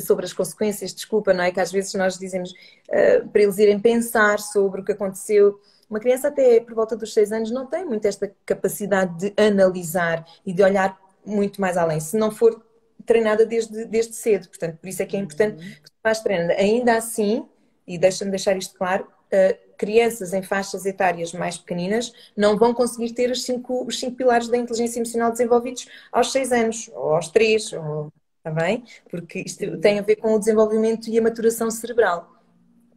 sobre 0.02 0.24
as 0.26 0.32
consequências, 0.32 0.92
desculpa, 0.92 1.32
não 1.32 1.44
é? 1.44 1.52
Que 1.52 1.60
às 1.60 1.70
vezes 1.70 1.94
nós 1.94 2.18
dizemos 2.18 2.50
uh, 2.50 3.28
para 3.28 3.42
eles 3.42 3.58
irem 3.58 3.78
pensar 3.78 4.40
sobre 4.40 4.80
o 4.80 4.84
que 4.84 4.92
aconteceu. 4.92 5.60
Uma 5.88 6.00
criança 6.00 6.28
até 6.28 6.60
por 6.60 6.74
volta 6.74 6.96
dos 6.96 7.14
seis 7.14 7.30
anos 7.30 7.50
não 7.52 7.66
tem 7.66 7.84
muito 7.84 8.06
esta 8.06 8.32
capacidade 8.44 9.16
de 9.18 9.34
analisar 9.40 10.26
e 10.44 10.52
de 10.52 10.62
olhar 10.62 10.98
muito 11.24 11.60
mais 11.60 11.76
além. 11.76 12.00
Se 12.00 12.16
não 12.16 12.32
for 12.32 12.60
treinada 13.04 13.44
desde, 13.46 13.84
desde 13.86 14.14
cedo. 14.14 14.48
Portanto, 14.48 14.78
por 14.78 14.88
isso 14.88 15.02
é 15.02 15.06
que 15.06 15.16
é 15.16 15.20
importante 15.20 15.62
uhum. 15.62 15.70
que 15.70 15.90
tu 15.90 15.96
vás 16.02 16.20
treinando. 16.20 16.52
Ainda 16.52 16.96
assim, 16.96 17.46
e 17.94 17.98
deixa-me 17.98 18.30
deixar 18.30 18.56
isto 18.56 18.76
claro, 18.76 19.04
uh, 19.04 19.76
crianças 19.76 20.32
em 20.32 20.42
faixas 20.42 20.84
etárias 20.86 21.32
mais 21.32 21.56
pequeninas 21.56 22.12
não 22.36 22.56
vão 22.56 22.74
conseguir 22.74 23.12
ter 23.14 23.30
os 23.30 23.42
cinco, 23.44 23.84
os 23.86 23.98
cinco 23.98 24.16
pilares 24.16 24.48
da 24.48 24.56
inteligência 24.56 24.98
emocional 24.98 25.30
desenvolvidos 25.30 25.88
aos 26.12 26.30
seis 26.32 26.52
anos, 26.52 26.88
ou 26.94 27.14
aos 27.14 27.28
três, 27.28 27.72
ou, 27.72 28.12
está 28.38 28.50
bem? 28.50 28.84
Porque 29.10 29.40
isto 29.40 29.78
tem 29.78 29.98
a 29.98 30.02
ver 30.02 30.16
com 30.16 30.34
o 30.34 30.38
desenvolvimento 30.38 31.08
e 31.08 31.18
a 31.18 31.22
maturação 31.22 31.70
cerebral. 31.70 32.36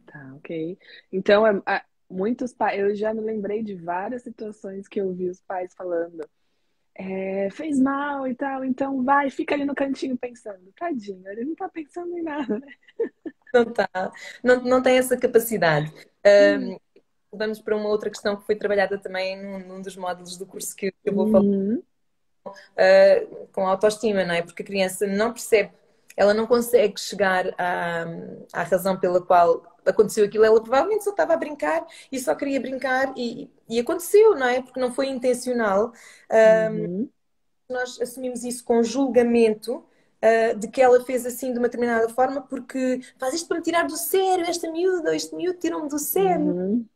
Tá, 0.06 0.32
ok. 0.36 0.78
Então, 1.12 1.46
é, 1.46 1.82
muitos 2.08 2.52
pais, 2.52 2.78
eu 2.78 2.94
já 2.94 3.12
me 3.12 3.20
lembrei 3.20 3.62
de 3.62 3.74
várias 3.74 4.22
situações 4.22 4.86
que 4.86 5.00
eu 5.00 5.12
vi 5.12 5.28
os 5.28 5.40
pais 5.40 5.74
falando 5.74 6.24
é, 6.94 7.50
fez 7.50 7.78
mal 7.78 8.26
e 8.26 8.34
tal, 8.34 8.64
então 8.64 9.02
vai, 9.02 9.28
fica 9.28 9.54
ali 9.54 9.64
no 9.64 9.74
cantinho 9.74 10.16
pensando. 10.16 10.72
Tadinho, 10.76 11.26
ele 11.28 11.44
não 11.44 11.54
tá 11.54 11.68
pensando 11.68 12.16
em 12.16 12.22
nada, 12.22 12.58
né? 12.58 12.66
Não 13.54 13.64
tá, 13.64 13.88
não, 14.42 14.60
não 14.62 14.82
tem 14.82 14.98
essa 14.98 15.16
capacidade. 15.16 15.92
Um, 16.26 16.76
vamos 17.32 17.60
para 17.60 17.76
uma 17.76 17.88
outra 17.88 18.10
questão 18.10 18.36
que 18.36 18.44
foi 18.44 18.56
trabalhada 18.56 18.98
também 18.98 19.40
num, 19.40 19.58
num 19.60 19.80
dos 19.80 19.96
módulos 19.96 20.36
do 20.36 20.44
curso 20.44 20.74
que 20.74 20.92
eu 21.04 21.14
vou 21.14 21.30
falar. 21.30 21.44
Uhum. 21.44 21.82
Uh, 22.46 23.46
com 23.52 23.66
autoestima, 23.66 24.24
não 24.24 24.34
é? 24.34 24.42
Porque 24.42 24.62
a 24.62 24.66
criança 24.66 25.06
não 25.06 25.32
percebe 25.32 25.72
ela 26.16 26.32
não 26.32 26.46
consegue 26.46 26.98
chegar 27.00 27.54
à, 27.58 28.04
à 28.52 28.62
razão 28.62 28.98
pela 28.98 29.20
qual 29.20 29.62
aconteceu 29.84 30.24
aquilo. 30.24 30.44
Ela 30.44 30.62
provavelmente 30.62 31.04
só 31.04 31.10
estava 31.10 31.34
a 31.34 31.36
brincar 31.36 31.86
e 32.10 32.18
só 32.18 32.34
queria 32.34 32.60
brincar 32.60 33.12
e, 33.16 33.50
e 33.68 33.80
aconteceu, 33.80 34.34
não 34.34 34.46
é? 34.46 34.62
Porque 34.62 34.80
não 34.80 34.92
foi 34.92 35.08
intencional. 35.08 35.92
Uhum. 36.30 37.08
nós 37.68 38.00
assumimos 38.00 38.44
isso 38.44 38.64
com 38.64 38.82
julgamento 38.82 39.84
uh, 40.24 40.58
de 40.58 40.68
que 40.68 40.80
ela 40.80 41.04
fez 41.04 41.26
assim 41.26 41.52
de 41.52 41.58
uma 41.58 41.68
determinada 41.68 42.08
forma 42.08 42.40
porque 42.40 43.00
faz 43.18 43.34
isto 43.34 43.46
para 43.46 43.58
me 43.58 43.62
tirar 43.62 43.86
do 43.86 43.96
sério, 43.96 44.46
esta 44.46 44.70
miúda, 44.70 45.14
este 45.14 45.34
miúdo 45.34 45.58
tiram-me 45.58 45.88
do 45.88 45.98
sério. 45.98 46.46
Uhum. 46.46 46.86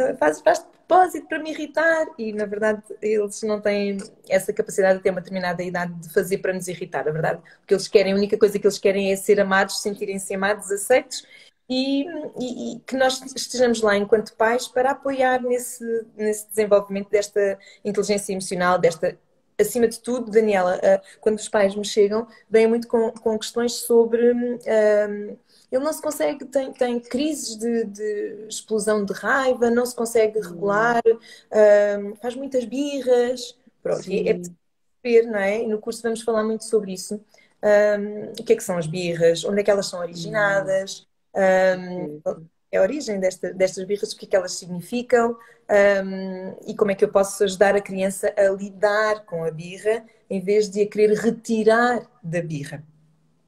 Uh, 0.00 0.16
faz, 0.16 0.40
faz 0.40 0.60
de 0.60 0.64
propósito 0.64 1.28
para 1.28 1.38
me 1.38 1.50
irritar 1.50 2.06
e 2.18 2.32
na 2.32 2.46
verdade 2.46 2.82
eles 3.02 3.42
não 3.42 3.60
têm 3.60 3.98
essa 4.28 4.52
capacidade 4.52 4.98
de 4.98 5.04
ter 5.04 5.10
uma 5.10 5.20
determinada 5.20 5.62
idade 5.62 5.92
de 5.94 6.12
fazer 6.12 6.38
para 6.38 6.52
nos 6.52 6.66
irritar, 6.66 7.06
a 7.06 7.12
verdade. 7.12 7.40
O 7.62 7.66
que 7.66 7.74
eles 7.74 7.86
querem, 7.86 8.12
a 8.12 8.16
única 8.16 8.38
coisa 8.38 8.58
que 8.58 8.66
eles 8.66 8.78
querem 8.78 9.12
é 9.12 9.16
ser 9.16 9.40
amados, 9.40 9.82
sentirem-se 9.82 10.34
amados, 10.34 10.70
aceitos 10.70 11.24
e, 11.68 12.04
e, 12.36 12.72
e, 12.74 12.80
que 12.80 12.96
nós 12.96 13.22
estejamos 13.36 13.80
lá 13.80 13.96
enquanto 13.96 14.34
pais 14.34 14.66
para 14.66 14.90
apoiar 14.90 15.40
nesse, 15.40 15.84
nesse 16.16 16.48
desenvolvimento 16.48 17.08
desta 17.10 17.56
inteligência 17.84 18.32
emocional, 18.32 18.76
desta 18.76 19.16
acima 19.60 19.86
de 19.88 20.00
tudo, 20.00 20.30
Daniela, 20.30 20.78
uh, 20.78 21.18
quando 21.20 21.38
os 21.38 21.48
pais 21.48 21.74
me 21.74 21.84
chegam, 21.84 22.26
vêm 22.48 22.66
muito 22.66 22.88
com, 22.88 23.10
com 23.12 23.38
questões 23.38 23.72
sobre. 23.72 24.32
Uh, 24.32 25.38
ele 25.70 25.84
não 25.84 25.92
se 25.92 26.02
consegue, 26.02 26.44
tem, 26.46 26.72
tem 26.72 26.98
crises 26.98 27.56
de, 27.56 27.84
de, 27.84 28.46
explosão 28.48 29.04
de 29.04 29.12
raiva, 29.12 29.70
não 29.70 29.86
se 29.86 29.94
consegue 29.94 30.40
regular, 30.40 31.00
uh, 31.06 32.16
faz 32.16 32.34
muitas 32.34 32.64
birras. 32.64 33.56
Pronto, 33.82 34.02
é, 34.10 34.30
é 34.30 34.40
ver, 35.02 35.26
não 35.26 35.38
é? 35.38 35.62
E 35.62 35.66
no 35.66 35.78
curso 35.78 36.02
vamos 36.02 36.22
falar 36.22 36.42
muito 36.42 36.64
sobre 36.64 36.92
isso. 36.92 37.20
Um, 37.62 38.32
o 38.40 38.44
que 38.44 38.54
é 38.54 38.56
que 38.56 38.64
são 38.64 38.78
as 38.78 38.86
birras, 38.86 39.44
onde 39.44 39.60
é 39.60 39.62
que 39.62 39.70
elas 39.70 39.86
são 39.86 40.00
originadas, 40.00 41.06
um, 41.34 42.20
é 42.72 42.78
a 42.78 42.82
origem 42.82 43.18
desta, 43.18 43.52
destas 43.52 43.84
birras, 43.84 44.12
o 44.12 44.16
que 44.16 44.26
é 44.26 44.28
que 44.28 44.36
elas 44.36 44.52
significam 44.52 45.36
um, 45.68 46.56
e 46.66 46.74
como 46.74 46.90
é 46.90 46.94
que 46.94 47.04
eu 47.04 47.08
posso 47.08 47.42
ajudar 47.44 47.74
a 47.74 47.80
criança 47.80 48.32
a 48.36 48.48
lidar 48.50 49.24
com 49.24 49.44
a 49.44 49.50
birra 49.50 50.04
em 50.28 50.40
vez 50.40 50.70
de 50.70 50.82
a 50.82 50.86
querer 50.86 51.12
retirar 51.14 52.02
da 52.22 52.40
birra. 52.40 52.82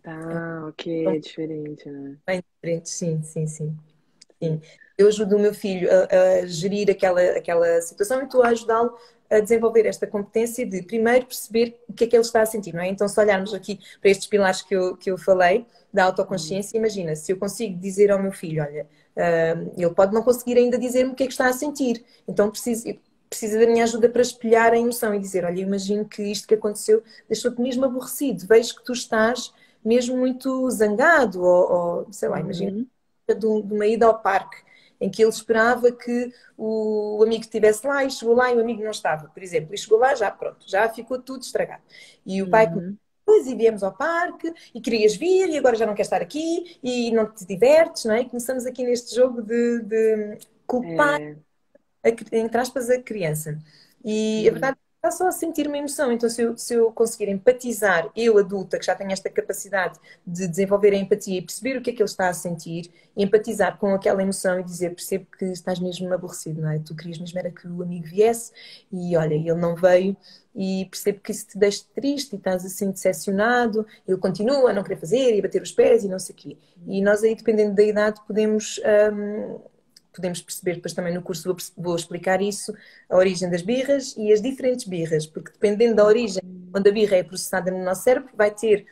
Ah, 0.04 0.66
ok, 0.68 1.06
é 1.06 1.18
diferente, 1.18 1.88
né? 1.88 2.16
Bem 2.26 2.42
diferente, 2.54 2.90
sim, 2.90 3.22
sim, 3.22 3.46
sim. 3.46 3.76
sim. 4.40 4.60
Eu 4.98 5.06
ajudo 5.06 5.36
o 5.36 5.38
meu 5.38 5.54
filho 5.54 5.88
a, 5.90 6.40
a 6.42 6.46
gerir 6.46 6.90
aquela, 6.90 7.20
aquela 7.20 7.80
situação 7.80 8.20
e 8.20 8.24
estou 8.24 8.42
a 8.42 8.48
ajudá-lo 8.48 8.96
a 9.30 9.40
desenvolver 9.40 9.86
esta 9.86 10.06
competência 10.06 10.66
de 10.66 10.82
primeiro 10.82 11.26
perceber 11.26 11.80
o 11.88 11.92
que 11.92 12.04
é 12.04 12.06
que 12.06 12.16
ele 12.16 12.22
está 12.22 12.42
a 12.42 12.46
sentir, 12.46 12.74
não 12.74 12.82
é? 12.82 12.88
Então, 12.88 13.08
se 13.08 13.18
olharmos 13.18 13.54
aqui 13.54 13.78
para 14.00 14.10
estes 14.10 14.26
pilares 14.26 14.60
que 14.60 14.74
eu, 14.74 14.96
que 14.96 15.10
eu 15.10 15.16
falei, 15.16 15.64
da 15.92 16.04
autoconsciência, 16.04 16.76
imagina, 16.76 17.14
se 17.14 17.32
eu 17.32 17.36
consigo 17.36 17.78
dizer 17.78 18.10
ao 18.10 18.20
meu 18.20 18.32
filho, 18.32 18.62
olha, 18.62 18.86
uh, 19.16 19.72
ele 19.76 19.94
pode 19.94 20.12
não 20.12 20.22
conseguir 20.22 20.58
ainda 20.58 20.78
dizer-me 20.78 21.12
o 21.12 21.14
que 21.14 21.24
é 21.24 21.26
que 21.26 21.32
está 21.32 21.48
a 21.48 21.52
sentir, 21.52 22.04
então 22.26 22.50
preciso, 22.50 22.84
precisa 23.28 23.58
da 23.58 23.66
minha 23.66 23.84
ajuda 23.84 24.08
para 24.08 24.22
espelhar 24.22 24.72
a 24.72 24.78
emoção 24.78 25.14
e 25.14 25.18
dizer, 25.18 25.44
olha, 25.44 25.60
imagino 25.60 26.04
que 26.04 26.22
isto 26.22 26.46
que 26.46 26.54
aconteceu 26.54 27.02
deixou-te 27.28 27.60
mesmo 27.60 27.84
aborrecido, 27.84 28.46
vejo 28.46 28.76
que 28.76 28.84
tu 28.84 28.92
estás 28.92 29.52
mesmo 29.84 30.16
muito 30.16 30.70
zangado, 30.70 31.42
ou, 31.42 31.72
ou 31.72 32.12
sei 32.12 32.28
lá, 32.28 32.40
imagina 32.40 32.78
uhum. 32.78 32.86
de, 33.28 33.34
de 33.34 33.74
uma 33.74 33.86
ida 33.86 34.06
ao 34.06 34.20
parque 34.20 34.56
em 35.00 35.10
que 35.10 35.20
ele 35.20 35.30
esperava 35.30 35.90
que 35.90 36.32
o 36.56 37.20
amigo 37.24 37.42
estivesse 37.42 37.84
lá 37.84 38.04
e 38.04 38.10
chegou 38.10 38.36
lá 38.36 38.52
e 38.52 38.56
o 38.56 38.60
amigo 38.60 38.84
não 38.84 38.92
estava, 38.92 39.28
por 39.28 39.42
exemplo, 39.42 39.74
e 39.74 39.78
chegou 39.78 39.98
lá 39.98 40.14
já 40.14 40.30
pronto, 40.30 40.64
já 40.68 40.88
ficou 40.88 41.18
tudo 41.18 41.42
estragado. 41.42 41.82
E 42.24 42.40
o 42.40 42.48
pai 42.48 42.66
uhum. 42.66 42.96
Depois 43.32 43.46
e 43.46 43.54
viemos 43.54 43.82
ao 43.82 43.92
parque 43.92 44.52
e 44.74 44.80
querias 44.80 45.16
vir 45.16 45.48
e 45.48 45.56
agora 45.56 45.76
já 45.76 45.86
não 45.86 45.94
queres 45.94 46.06
estar 46.06 46.20
aqui 46.20 46.78
e 46.82 47.10
não 47.10 47.32
te 47.32 47.46
divertes, 47.46 48.04
não 48.04 48.14
é? 48.14 48.22
E 48.22 48.28
começamos 48.28 48.66
aqui 48.66 48.84
neste 48.84 49.14
jogo 49.14 49.42
de, 49.42 49.80
de 49.80 50.38
culpar, 50.66 51.20
é. 51.20 51.36
a, 52.04 52.36
entre 52.36 52.60
aspas, 52.60 52.90
a 52.90 53.00
criança. 53.00 53.58
E 54.04 54.46
a 54.48 54.52
verdade 54.52 54.76
só 55.10 55.26
a 55.26 55.32
sentir 55.32 55.66
uma 55.66 55.76
emoção. 55.76 56.12
Então, 56.12 56.28
se 56.28 56.42
eu, 56.42 56.56
se 56.56 56.74
eu 56.74 56.92
conseguir 56.92 57.28
empatizar, 57.28 58.08
eu 58.14 58.38
adulta, 58.38 58.78
que 58.78 58.86
já 58.86 58.94
tenho 58.94 59.10
esta 59.10 59.28
capacidade 59.28 59.98
de 60.24 60.46
desenvolver 60.46 60.92
a 60.92 60.96
empatia 60.96 61.38
e 61.38 61.42
perceber 61.42 61.76
o 61.76 61.82
que 61.82 61.90
é 61.90 61.92
que 61.92 62.00
ele 62.00 62.08
está 62.08 62.28
a 62.28 62.34
sentir, 62.34 62.88
empatizar 63.16 63.78
com 63.78 63.94
aquela 63.94 64.22
emoção 64.22 64.60
e 64.60 64.62
dizer: 64.62 64.94
percebo 64.94 65.26
que 65.36 65.46
estás 65.46 65.80
mesmo 65.80 66.12
aborrecido, 66.14 66.62
não 66.62 66.70
é? 66.70 66.78
Tu 66.78 66.94
querias 66.94 67.18
mesmo 67.18 67.36
era 67.36 67.50
que 67.50 67.66
o 67.66 67.82
amigo 67.82 68.06
viesse 68.06 68.52
e 68.92 69.16
olha, 69.16 69.34
ele 69.34 69.54
não 69.54 69.74
veio. 69.74 70.16
E 70.54 70.86
percebo 70.90 71.20
que 71.20 71.32
isso 71.32 71.48
te 71.48 71.58
deixa 71.58 71.82
triste 71.94 72.34
e 72.34 72.36
estás 72.36 72.64
assim 72.64 72.90
decepcionado, 72.90 73.86
ele 74.06 74.18
continua 74.18 74.70
a 74.70 74.72
não 74.72 74.82
querer 74.82 75.00
fazer 75.00 75.34
e 75.34 75.40
bater 75.40 75.62
os 75.62 75.72
pés 75.72 76.04
e 76.04 76.08
não 76.08 76.18
sei 76.18 76.34
o 76.34 76.38
quê. 76.38 76.56
E 76.86 77.00
nós 77.00 77.24
aí, 77.24 77.34
dependendo 77.34 77.74
da 77.74 77.82
idade, 77.82 78.20
podemos 78.26 78.78
um, 79.12 79.60
podemos 80.12 80.40
perceber 80.40 80.74
depois 80.74 80.92
também 80.92 81.14
no 81.14 81.22
curso, 81.22 81.44
vou, 81.44 81.56
vou, 81.76 81.96
explicar 81.96 82.40
isso, 82.40 82.72
a 83.08 83.16
origem 83.16 83.50
das 83.50 83.62
birras 83.62 84.14
e 84.16 84.32
as 84.32 84.40
diferentes 84.40 84.86
birras, 84.86 85.26
porque 85.26 85.52
dependendo 85.52 85.96
da 85.96 86.04
origem 86.04 86.42
onde 86.74 86.88
a 86.88 86.92
birra 86.92 87.16
é 87.16 87.22
processada 87.22 87.70
no 87.70 87.84
nosso 87.84 88.02
cérebro, 88.02 88.30
vai 88.34 88.50
ter, 88.50 88.86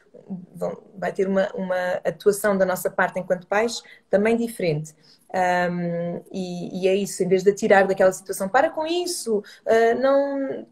vai 0.96 1.12
ter 1.12 1.26
uma, 1.26 1.50
uma 1.54 1.92
atuação 2.04 2.56
da 2.56 2.66
nossa 2.66 2.90
parte 2.90 3.18
enquanto 3.18 3.46
pais 3.46 3.82
também 4.08 4.36
diferente. 4.36 4.94
Um, 5.32 6.22
e, 6.32 6.82
e, 6.82 6.88
é 6.88 6.94
isso, 6.94 7.22
em 7.22 7.28
vez 7.28 7.44
de 7.44 7.50
atirar 7.50 7.86
daquela 7.86 8.12
situação, 8.12 8.48
para 8.48 8.68
com 8.68 8.84
isso, 8.84 9.38
uh, 9.38 10.00
não 10.00 10.66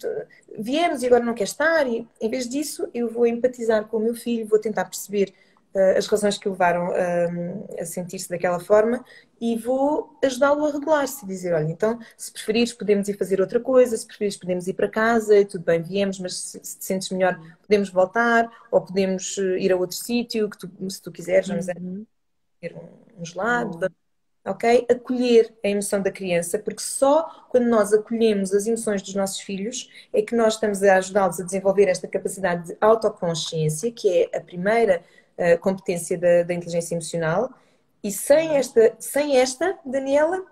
viemos 0.58 1.02
e 1.02 1.06
agora 1.06 1.24
não 1.24 1.34
quer 1.34 1.44
estar, 1.44 1.86
e 1.86 2.06
em 2.20 2.28
vez 2.28 2.48
disso 2.48 2.88
eu 2.92 3.08
vou 3.08 3.26
empatizar 3.26 3.86
com 3.86 3.98
o 3.98 4.00
meu 4.00 4.14
filho, 4.14 4.48
vou 4.48 4.58
tentar 4.58 4.84
perceber 4.86 5.32
as 5.96 6.06
razões 6.06 6.38
que 6.38 6.48
o 6.48 6.52
levaram 6.52 6.88
uh, 6.88 7.80
a 7.80 7.84
sentir-se 7.84 8.28
daquela 8.28 8.58
forma 8.58 9.04
e 9.40 9.56
vou 9.56 10.18
ajudá-lo 10.24 10.66
a 10.66 10.72
regular-se, 10.72 11.26
dizer, 11.26 11.54
olha, 11.54 11.70
então, 11.70 11.98
se 12.16 12.32
preferires 12.32 12.72
podemos 12.72 13.08
ir 13.08 13.16
fazer 13.16 13.40
outra 13.40 13.60
coisa, 13.60 13.96
se 13.96 14.06
preferires 14.06 14.36
podemos 14.36 14.66
ir 14.66 14.74
para 14.74 14.88
casa, 14.88 15.44
tudo 15.44 15.64
bem, 15.64 15.82
viemos, 15.82 16.18
mas 16.18 16.34
se, 16.34 16.60
se 16.62 16.78
te 16.78 16.84
sentes 16.84 17.10
melhor 17.10 17.38
podemos 17.62 17.90
voltar, 17.90 18.50
ou 18.70 18.80
podemos 18.80 19.38
eh, 19.38 19.58
ir 19.60 19.72
a 19.72 19.76
outro 19.76 19.96
sítio, 19.96 20.50
que 20.50 20.58
tu, 20.58 20.90
se 20.90 21.00
tu 21.00 21.12
quiseres, 21.12 21.48
vamos 21.48 21.68
uhum. 21.68 22.04
ter 22.60 22.74
um 23.16 23.24
gelado, 23.24 23.78
uhum. 23.78 24.50
ok? 24.52 24.86
Acolher 24.90 25.54
a 25.64 25.68
emoção 25.68 26.02
da 26.02 26.10
criança, 26.10 26.58
porque 26.58 26.82
só 26.82 27.46
quando 27.48 27.66
nós 27.66 27.92
acolhemos 27.92 28.52
as 28.52 28.66
emoções 28.66 29.02
dos 29.02 29.14
nossos 29.14 29.40
filhos 29.40 29.88
é 30.12 30.20
que 30.20 30.34
nós 30.34 30.54
estamos 30.54 30.82
a 30.82 30.96
ajudá-los 30.96 31.38
a 31.38 31.44
desenvolver 31.44 31.86
esta 31.88 32.08
capacidade 32.08 32.68
de 32.68 32.76
autoconsciência, 32.80 33.92
que 33.92 34.08
é 34.08 34.36
a 34.36 34.40
primeira 34.40 35.04
competência 35.60 36.18
da, 36.18 36.42
da 36.42 36.54
inteligência 36.54 36.94
emocional, 36.94 37.50
e 38.02 38.10
sem 38.10 38.56
esta, 38.56 38.96
sem 38.98 39.38
esta, 39.38 39.78
Daniela, 39.84 40.44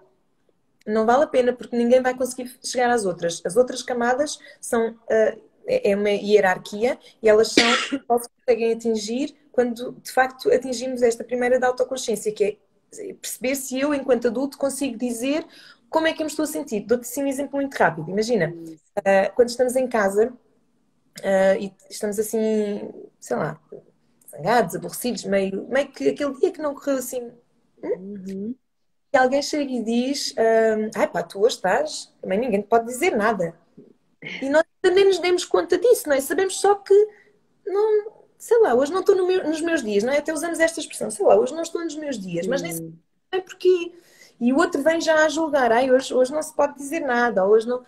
não 0.86 1.04
vale 1.04 1.24
a 1.24 1.26
pena, 1.26 1.52
porque 1.52 1.76
ninguém 1.76 2.00
vai 2.00 2.16
conseguir 2.16 2.56
chegar 2.62 2.90
às 2.90 3.04
outras. 3.04 3.42
As 3.44 3.56
outras 3.56 3.82
camadas 3.82 4.38
são 4.60 4.90
uh, 4.90 5.46
é 5.66 5.96
uma 5.96 6.10
hierarquia 6.10 6.98
e 7.20 7.28
elas 7.28 7.48
são 7.48 7.64
só 8.06 8.18
se 8.18 8.28
conseguem 8.28 8.72
atingir 8.72 9.34
quando 9.50 9.92
de 10.02 10.12
facto 10.12 10.52
atingimos 10.52 11.02
esta 11.02 11.24
primeira 11.24 11.58
da 11.58 11.66
autoconsciência, 11.68 12.32
que 12.32 12.44
é 12.44 13.14
perceber 13.14 13.56
se 13.56 13.78
eu, 13.78 13.92
enquanto 13.92 14.28
adulto, 14.28 14.56
consigo 14.56 14.96
dizer 14.96 15.44
como 15.88 16.06
é 16.06 16.12
que 16.12 16.22
eu 16.22 16.26
me 16.26 16.30
estou 16.30 16.44
a 16.44 16.46
sentir. 16.46 16.80
Dou-te 16.80 17.02
assim 17.02 17.22
um 17.22 17.26
exemplo 17.26 17.56
muito 17.56 17.74
rápido. 17.74 18.10
Imagina, 18.10 18.50
uh, 18.50 19.34
quando 19.34 19.48
estamos 19.48 19.74
em 19.76 19.88
casa 19.88 20.32
uh, 21.20 21.60
e 21.60 21.72
estamos 21.90 22.18
assim, 22.18 22.90
sei 23.18 23.36
lá, 23.36 23.58
zangados, 24.36 24.76
aborrecidos, 24.76 25.24
meio, 25.24 25.66
meio 25.68 25.88
que 25.88 26.08
aquele 26.08 26.34
dia 26.34 26.52
que 26.52 26.60
não 26.60 26.74
correu 26.74 26.98
assim. 26.98 27.32
Hum? 27.82 27.90
Uhum. 27.98 28.54
E 29.12 29.16
alguém 29.16 29.42
chega 29.42 29.70
e 29.70 29.82
diz: 29.82 30.34
um, 30.38 30.90
Ai 30.94 31.08
pá, 31.08 31.22
tu 31.22 31.40
hoje 31.40 31.56
estás, 31.56 32.12
também 32.20 32.38
ninguém 32.38 32.62
te 32.62 32.68
pode 32.68 32.86
dizer 32.86 33.16
nada. 33.16 33.58
E 34.42 34.48
nós 34.48 34.64
também 34.82 35.04
nos 35.04 35.18
demos 35.18 35.44
conta 35.44 35.78
disso, 35.78 36.08
não 36.08 36.16
é? 36.16 36.20
Sabemos 36.20 36.58
só 36.60 36.74
que 36.74 36.94
não, 37.64 38.12
sei 38.38 38.58
lá, 38.60 38.74
hoje 38.74 38.92
não 38.92 39.00
estou 39.00 39.14
no 39.14 39.26
meu, 39.26 39.44
nos 39.44 39.60
meus 39.60 39.82
dias, 39.82 40.02
não 40.02 40.12
é? 40.12 40.18
Até 40.18 40.32
usamos 40.32 40.58
esta 40.58 40.80
expressão, 40.80 41.10
sei 41.10 41.24
lá, 41.24 41.36
hoje 41.36 41.54
não 41.54 41.62
estou 41.62 41.82
nos 41.82 41.96
meus 41.96 42.18
dias, 42.18 42.46
mas 42.46 42.62
nem 42.62 42.72
sei 42.72 43.40
porquê. 43.44 43.92
E 44.38 44.52
o 44.52 44.58
outro 44.58 44.82
vem 44.82 45.00
já 45.00 45.24
a 45.24 45.28
julgar, 45.28 45.72
ai, 45.72 45.90
hoje, 45.90 46.12
hoje 46.12 46.32
não 46.32 46.42
se 46.42 46.54
pode 46.54 46.76
dizer 46.76 47.00
nada, 47.00 47.46
hoje 47.46 47.66
não. 47.66 47.84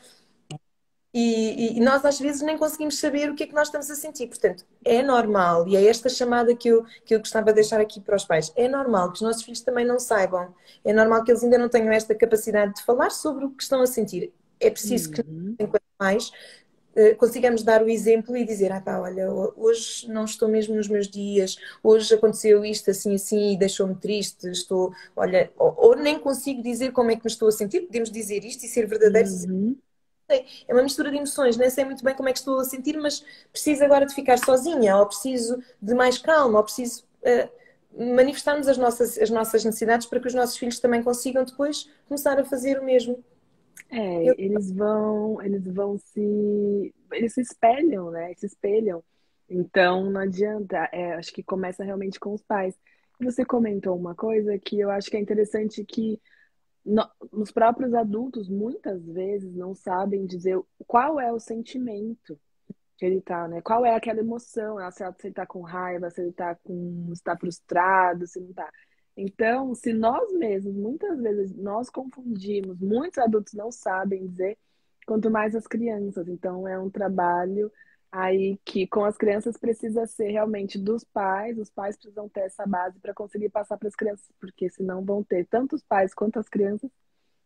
E, 1.13 1.79
e, 1.79 1.81
nós 1.81 2.05
às 2.05 2.19
vezes 2.19 2.43
nem 2.43 2.59
conseguimos 2.59 2.99
saber 2.99 3.31
o 3.31 3.35
que 3.35 3.45
é 3.45 3.47
que 3.47 3.55
nós 3.55 3.69
estamos 3.69 3.91
a 3.91 3.95
sentir. 3.95 4.27
Portanto, 4.27 4.65
é 4.85 5.03
normal, 5.03 5.67
e 5.67 5.77
é 5.77 5.87
esta 5.87 6.09
chamada 6.09 6.55
que 6.55 6.69
eu, 6.69 6.85
que 7.05 7.15
eu 7.15 7.19
gostava 7.19 7.47
de 7.47 7.55
deixar 7.55 7.81
aqui 7.81 8.01
para 8.01 8.17
os 8.17 8.25
pais. 8.25 8.53
É 8.55 8.69
normal 8.69 9.09
que 9.09 9.17
os 9.17 9.23
nossos 9.23 9.43
filhos 9.43 9.61
também 9.63 9.87
não 9.87 9.99
saibam. 9.99 10.55
É 10.85 10.93
normal 10.93 11.25
que 11.25 11.31
eles 11.31 11.43
ainda 11.43 11.59
não 11.59 11.69
tenham 11.69 11.93
esta 11.93 12.15
capacidade 12.15 12.75
de 12.75 12.85
falar 12.85 13.11
sobre 13.11 13.47
o 13.47 13.51
que 13.51 13.63
estão 13.63 13.81
a 13.81 13.87
sentir. 13.87 14.33
É 14.61 14.71
preciso 14.71 15.11
que, 15.11 15.23
uhum. 15.23 15.57
enquanto 15.59 15.83
mais, 15.99 16.31
eh, 16.95 17.15
consigamos 17.15 17.63
dar 17.63 17.83
o 17.83 17.89
exemplo 17.89 18.37
e 18.37 18.45
dizer, 18.45 18.71
ah 18.73 18.81
pá, 18.81 18.99
olha, 18.99 19.31
hoje 19.57 20.09
não 20.09 20.25
estou 20.25 20.49
mesmo 20.49 20.75
nos 20.75 20.89
meus 20.89 21.09
dias, 21.09 21.57
hoje 21.83 22.15
aconteceu 22.15 22.65
isto 22.65 22.91
assim 22.91 23.15
assim 23.15 23.53
e 23.53 23.57
deixou-me 23.57 23.95
triste, 23.95 24.49
estou, 24.51 24.93
olha, 25.17 25.51
ou, 25.57 25.75
ou, 25.79 25.97
nem 25.97 26.19
consigo 26.19 26.63
dizer 26.63 26.93
como 26.93 27.11
é 27.11 27.17
que 27.17 27.25
me 27.25 27.31
estou 27.31 27.49
a 27.49 27.53
sentir, 27.53 27.83
podemos 27.83 28.11
dizer 28.11 28.45
isto 28.45 28.65
e 28.65 28.69
ser 28.69 28.87
verdadeiros 28.87 29.45
uhum 29.45 29.77
é 30.29 30.73
uma 30.75 30.83
mistura 30.83 31.11
de 31.11 31.17
emoções, 31.17 31.57
nem 31.57 31.71
sei 31.71 31.85
muito 31.85 32.05
bem 32.05 32.15
como 32.15 32.29
é 32.29 32.33
que 32.33 32.39
estou 32.39 32.59
a 32.61 32.65
sentir, 32.65 32.97
mas 32.99 33.25
preciso 33.53 33.85
agora 33.85 34.07
de 34.07 34.15
ficar 34.15 34.39
sozinha, 34.39 34.97
ou 34.97 35.07
preciso 35.07 35.63
de 35.81 35.95
mais 35.95 36.19
calma, 36.19 36.59
ou 36.59 36.65
preciso. 36.65 37.05
uh, 37.23 37.59
manifestarmos 37.99 38.69
as 38.69 38.79
nossas, 38.79 39.19
as 39.19 39.31
nossas 39.31 39.65
necessidades 39.65 40.07
para 40.07 40.21
que 40.21 40.29
os 40.29 40.35
nossos 40.35 40.57
filhos 40.57 40.79
também 40.79 41.03
consigam 41.03 41.45
depois 41.45 41.91
começar 42.07 42.39
a 42.39 42.45
fazer 42.45 42.79
o 42.79 42.85
mesmo. 42.85 43.25
É, 43.91 44.31
Eu... 44.31 44.35
eles 44.37 44.71
vão, 44.71 45.43
eles 45.43 45.65
vão 45.67 45.99
se, 45.99 46.95
eles 47.13 47.33
se 47.33 47.41
espelham, 47.41 48.11
né? 48.11 48.33
Se 48.37 48.47
espelham. 48.47 49.03
Então 49.49 50.11
não 50.11 50.21
adianta. 50.21 50.89
É, 50.93 51.15
acho 51.15 51.33
que 51.33 51.43
começa 51.43 51.83
realmente 51.83 52.21
com 52.21 52.35
os 52.35 52.43
pais. 52.43 52.75
Você 53.21 53.45
comentou 53.45 53.97
uma 53.97 54.15
coisa 54.15 54.59
que 54.59 54.79
eu 54.79 54.91
acho 54.91 55.11
que 55.11 55.17
é 55.17 55.21
interessante 55.21 55.85
que 55.85 56.21
no, 56.89 57.07
os 57.33 57.53
próprios 57.53 57.93
adultos 57.93 58.49
muitas 58.49 59.05
vezes 59.05 59.55
não 59.55 59.75
sabem 59.75 60.25
dizer 60.25 60.59
qual 60.87 61.21
é 61.21 61.31
o 61.31 61.39
sentimento 61.39 62.39
que 62.97 63.05
ele 63.05 63.21
tá, 63.21 63.47
né? 63.47 63.61
Qual 63.61 63.85
é 63.85 63.95
aquela 63.95 64.21
emoção? 64.21 64.79
Se 64.91 65.05
ele 65.25 65.35
tá 65.35 65.47
com 65.47 65.61
raiva, 65.63 66.11
se 66.11 66.21
ele 66.21 66.33
tá 66.33 66.57
com. 66.65 67.11
está 67.13 67.37
frustrado, 67.37 68.27
se 68.27 68.41
não 68.41 68.53
tá. 68.53 68.69
Então, 69.17 69.75
se 69.75 69.93
nós 69.93 70.33
mesmos, 70.33 70.75
muitas 70.75 71.21
vezes, 71.21 71.55
nós 71.57 71.91
confundimos, 71.91 72.81
muitos 72.81 73.19
adultos 73.19 73.53
não 73.53 73.71
sabem 73.71 74.27
dizer, 74.27 74.57
quanto 75.07 75.31
mais 75.31 75.55
as 75.55 75.67
crianças. 75.67 76.29
Então, 76.29 76.67
é 76.67 76.79
um 76.79 76.91
trabalho 76.91 77.71
aí 78.11 78.59
que 78.65 78.87
com 78.87 79.05
as 79.05 79.17
crianças 79.17 79.57
precisa 79.57 80.07
ser 80.07 80.31
realmente 80.31 80.79
dos 80.79 81.05
pais, 81.05 81.59
os 81.59 81.71
pais 81.71 81.97
precisam 81.97 82.29
ter 82.29 82.41
essa 82.41 82.67
base 82.67 82.99
para 82.99 83.15
conseguir 83.15 83.51
passar 83.51 83.77
para 83.77 83.89
as 83.89 83.95
crianças, 83.95 84.27
porque 84.41 84.69
senão 84.71 85.05
vão 85.05 85.23
ter 85.23 85.47
tanto 85.47 85.77
os 85.77 85.83
pais 85.83 86.15
quanto 86.15 86.39
as 86.39 86.49
crianças 86.49 86.91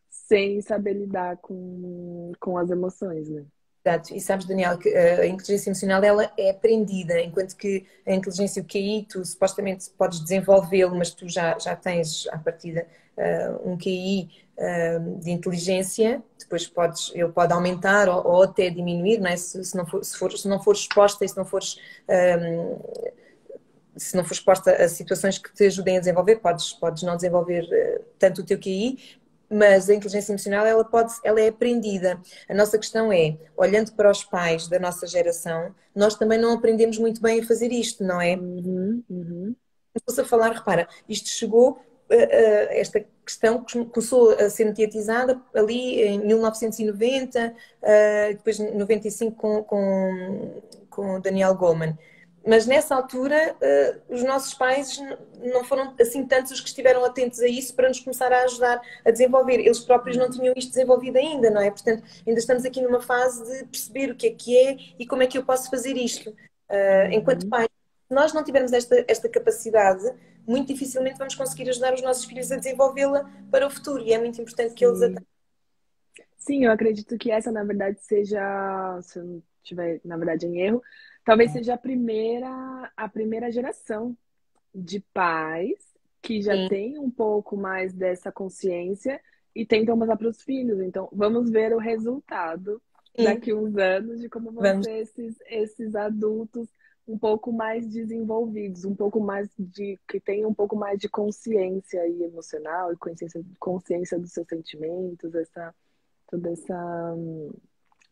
sem 0.08 0.60
saber 0.60 0.92
lidar 0.92 1.38
com, 1.38 2.32
com 2.38 2.58
as 2.58 2.70
emoções, 2.70 3.28
né? 3.28 3.44
Exato. 3.84 4.14
E 4.14 4.20
sabes, 4.20 4.46
Daniel, 4.46 4.78
que 4.78 4.88
a 4.94 5.26
inteligência 5.26 5.70
emocional 5.70 6.04
ela 6.04 6.30
é 6.38 6.50
aprendida, 6.50 7.20
enquanto 7.20 7.56
que 7.56 7.84
a 8.06 8.14
inteligência, 8.14 8.62
QI, 8.62 9.06
tu 9.08 9.24
supostamente 9.24 9.90
podes 9.90 10.20
desenvolvê-lo, 10.20 10.94
mas 10.94 11.12
tu 11.12 11.28
já, 11.28 11.58
já 11.58 11.74
tens 11.74 12.28
à 12.28 12.38
partida 12.38 12.86
uh, 13.16 13.70
um 13.70 13.76
QI 13.76 14.28
uh, 14.56 15.18
de 15.20 15.30
inteligência, 15.30 16.22
depois 16.38 16.66
podes, 16.66 17.10
ele 17.14 17.30
pode 17.30 17.52
aumentar 17.52 18.08
ou, 18.08 18.26
ou 18.26 18.42
até 18.42 18.70
diminuir, 18.70 19.18
não 19.18 19.30
é? 19.30 19.36
se, 19.36 19.64
se, 19.64 19.76
não 19.76 19.86
for, 19.86 20.04
se, 20.04 20.16
for, 20.16 20.32
se 20.32 20.48
não 20.48 20.62
fores 20.62 20.80
exposta 20.80 21.24
e 21.24 21.28
se 21.28 21.36
não 21.36 21.44
fores. 21.44 21.76
Um, 22.08 22.78
se 23.94 24.16
não 24.16 24.24
for 24.24 24.32
exposta 24.32 24.72
a 24.72 24.88
situações 24.88 25.36
que 25.36 25.52
te 25.52 25.66
ajudem 25.66 25.98
a 25.98 26.00
desenvolver, 26.00 26.36
podes, 26.36 26.72
podes 26.72 27.02
não 27.02 27.14
desenvolver 27.14 27.62
uh, 27.64 28.04
tanto 28.18 28.40
o 28.40 28.44
teu 28.44 28.58
QI, 28.58 28.98
mas 29.52 29.90
a 29.90 29.94
inteligência 29.94 30.32
emocional 30.32 30.64
ela 30.64 30.84
pode, 30.84 31.12
ela 31.22 31.40
é 31.40 31.48
aprendida. 31.48 32.18
A 32.48 32.54
nossa 32.54 32.78
questão 32.78 33.12
é, 33.12 33.36
olhando 33.56 33.92
para 33.92 34.10
os 34.10 34.24
pais 34.24 34.66
da 34.66 34.78
nossa 34.78 35.06
geração, 35.06 35.74
nós 35.94 36.14
também 36.14 36.38
não 36.38 36.54
aprendemos 36.54 36.98
muito 36.98 37.20
bem 37.20 37.40
a 37.40 37.46
fazer 37.46 37.70
isto, 37.70 38.02
não 38.02 38.20
é? 38.20 38.34
Uhum, 38.34 39.04
uhum. 39.10 39.54
Estou 39.94 40.24
a 40.24 40.26
falar, 40.26 40.52
repara, 40.52 40.88
isto 41.06 41.28
chegou, 41.28 41.78
esta 42.70 43.04
questão 43.24 43.64
começou 43.92 44.30
a 44.32 44.50
ser 44.50 44.64
mediatizada 44.64 45.40
ali 45.54 46.02
em 46.02 46.18
1990, 46.26 47.48
uh, 47.48 47.54
depois 48.28 48.58
95 48.58 49.36
com, 49.36 49.62
com, 49.64 50.62
com 50.90 51.20
Daniel 51.20 51.54
Goleman 51.54 51.96
mas 52.46 52.66
nessa 52.66 52.94
altura 52.94 53.54
uh, 53.54 54.14
os 54.14 54.22
nossos 54.22 54.54
pais 54.54 55.00
não 55.40 55.64
foram 55.64 55.94
assim 56.00 56.26
tantos 56.26 56.52
os 56.52 56.60
que 56.60 56.68
estiveram 56.68 57.04
atentos 57.04 57.40
a 57.40 57.46
isso 57.46 57.74
para 57.74 57.88
nos 57.88 58.00
começar 58.00 58.32
a 58.32 58.42
ajudar 58.42 58.80
a 59.04 59.10
desenvolver. 59.10 59.60
Eles 59.60 59.80
próprios 59.80 60.16
não 60.16 60.28
tinham 60.28 60.52
isto 60.56 60.70
desenvolvido 60.70 61.16
ainda, 61.16 61.50
não 61.50 61.60
é? 61.60 61.70
Portanto, 61.70 62.02
ainda 62.26 62.40
estamos 62.40 62.64
aqui 62.64 62.80
numa 62.80 63.00
fase 63.00 63.44
de 63.44 63.64
perceber 63.66 64.10
o 64.10 64.16
que 64.16 64.26
é 64.26 64.30
que 64.30 64.58
é 64.58 64.76
e 64.98 65.06
como 65.06 65.22
é 65.22 65.26
que 65.26 65.38
eu 65.38 65.44
posso 65.44 65.70
fazer 65.70 65.96
isto. 65.96 66.30
Uh, 66.30 67.12
enquanto 67.12 67.48
pais, 67.48 67.68
se 67.68 67.81
nós 68.12 68.32
não 68.32 68.44
tivermos 68.44 68.72
esta, 68.72 69.04
esta 69.08 69.28
capacidade, 69.28 70.04
muito 70.46 70.72
dificilmente 70.72 71.18
vamos 71.18 71.34
conseguir 71.34 71.68
ajudar 71.70 71.94
os 71.94 72.02
nossos 72.02 72.24
filhos 72.24 72.50
a 72.52 72.56
desenvolvê-la 72.56 73.30
para 73.50 73.66
o 73.66 73.70
futuro 73.70 74.02
e 74.02 74.12
é 74.12 74.18
muito 74.18 74.40
importante 74.40 74.74
que 74.74 74.84
eles 74.84 75.02
a 75.02 75.10
Sim, 76.36 76.64
eu 76.64 76.72
acredito 76.72 77.16
que 77.16 77.30
essa, 77.30 77.52
na 77.52 77.62
verdade, 77.62 78.00
seja, 78.00 79.00
se 79.02 79.18
eu 79.20 79.24
não 79.24 79.42
estiver, 79.62 80.00
na 80.04 80.16
verdade, 80.16 80.44
em 80.44 80.60
erro, 80.60 80.82
Talvez 81.24 81.50
é. 81.50 81.54
seja 81.54 81.74
a 81.74 81.78
primeira, 81.78 82.92
a 82.96 83.08
primeira 83.08 83.50
geração 83.50 84.16
de 84.74 85.00
pais 85.12 85.78
que 86.20 86.40
já 86.40 86.54
Sim. 86.54 86.68
tem 86.68 86.98
um 86.98 87.10
pouco 87.10 87.56
mais 87.56 87.92
dessa 87.92 88.30
consciência 88.30 89.20
e 89.54 89.66
tentam 89.66 89.98
passar 89.98 90.16
para 90.16 90.28
os 90.28 90.42
filhos. 90.42 90.80
Então, 90.80 91.08
vamos 91.12 91.50
ver 91.50 91.72
o 91.74 91.78
resultado 91.78 92.80
Sim. 93.16 93.24
daqui 93.24 93.52
uns 93.52 93.76
anos 93.76 94.20
de 94.20 94.28
como 94.28 94.52
vão 94.52 94.62
vamos. 94.62 94.86
ser 94.86 94.98
esses, 94.98 95.36
esses 95.46 95.94
adultos 95.94 96.68
um 97.06 97.18
pouco 97.18 97.52
mais 97.52 97.86
desenvolvidos, 97.88 98.84
um 98.84 98.94
pouco 98.94 99.20
mais 99.20 99.48
de 99.58 99.98
que 100.08 100.20
tem 100.20 100.46
um 100.46 100.54
pouco 100.54 100.76
mais 100.76 100.98
de 100.98 101.08
consciência 101.08 102.06
emocional 102.08 102.92
e 102.92 102.96
consciência, 102.96 103.42
consciência 103.58 104.18
dos 104.18 104.32
seus 104.32 104.46
sentimentos, 104.46 105.34
essa 105.34 105.74
toda 106.28 106.50
essa 106.50 107.14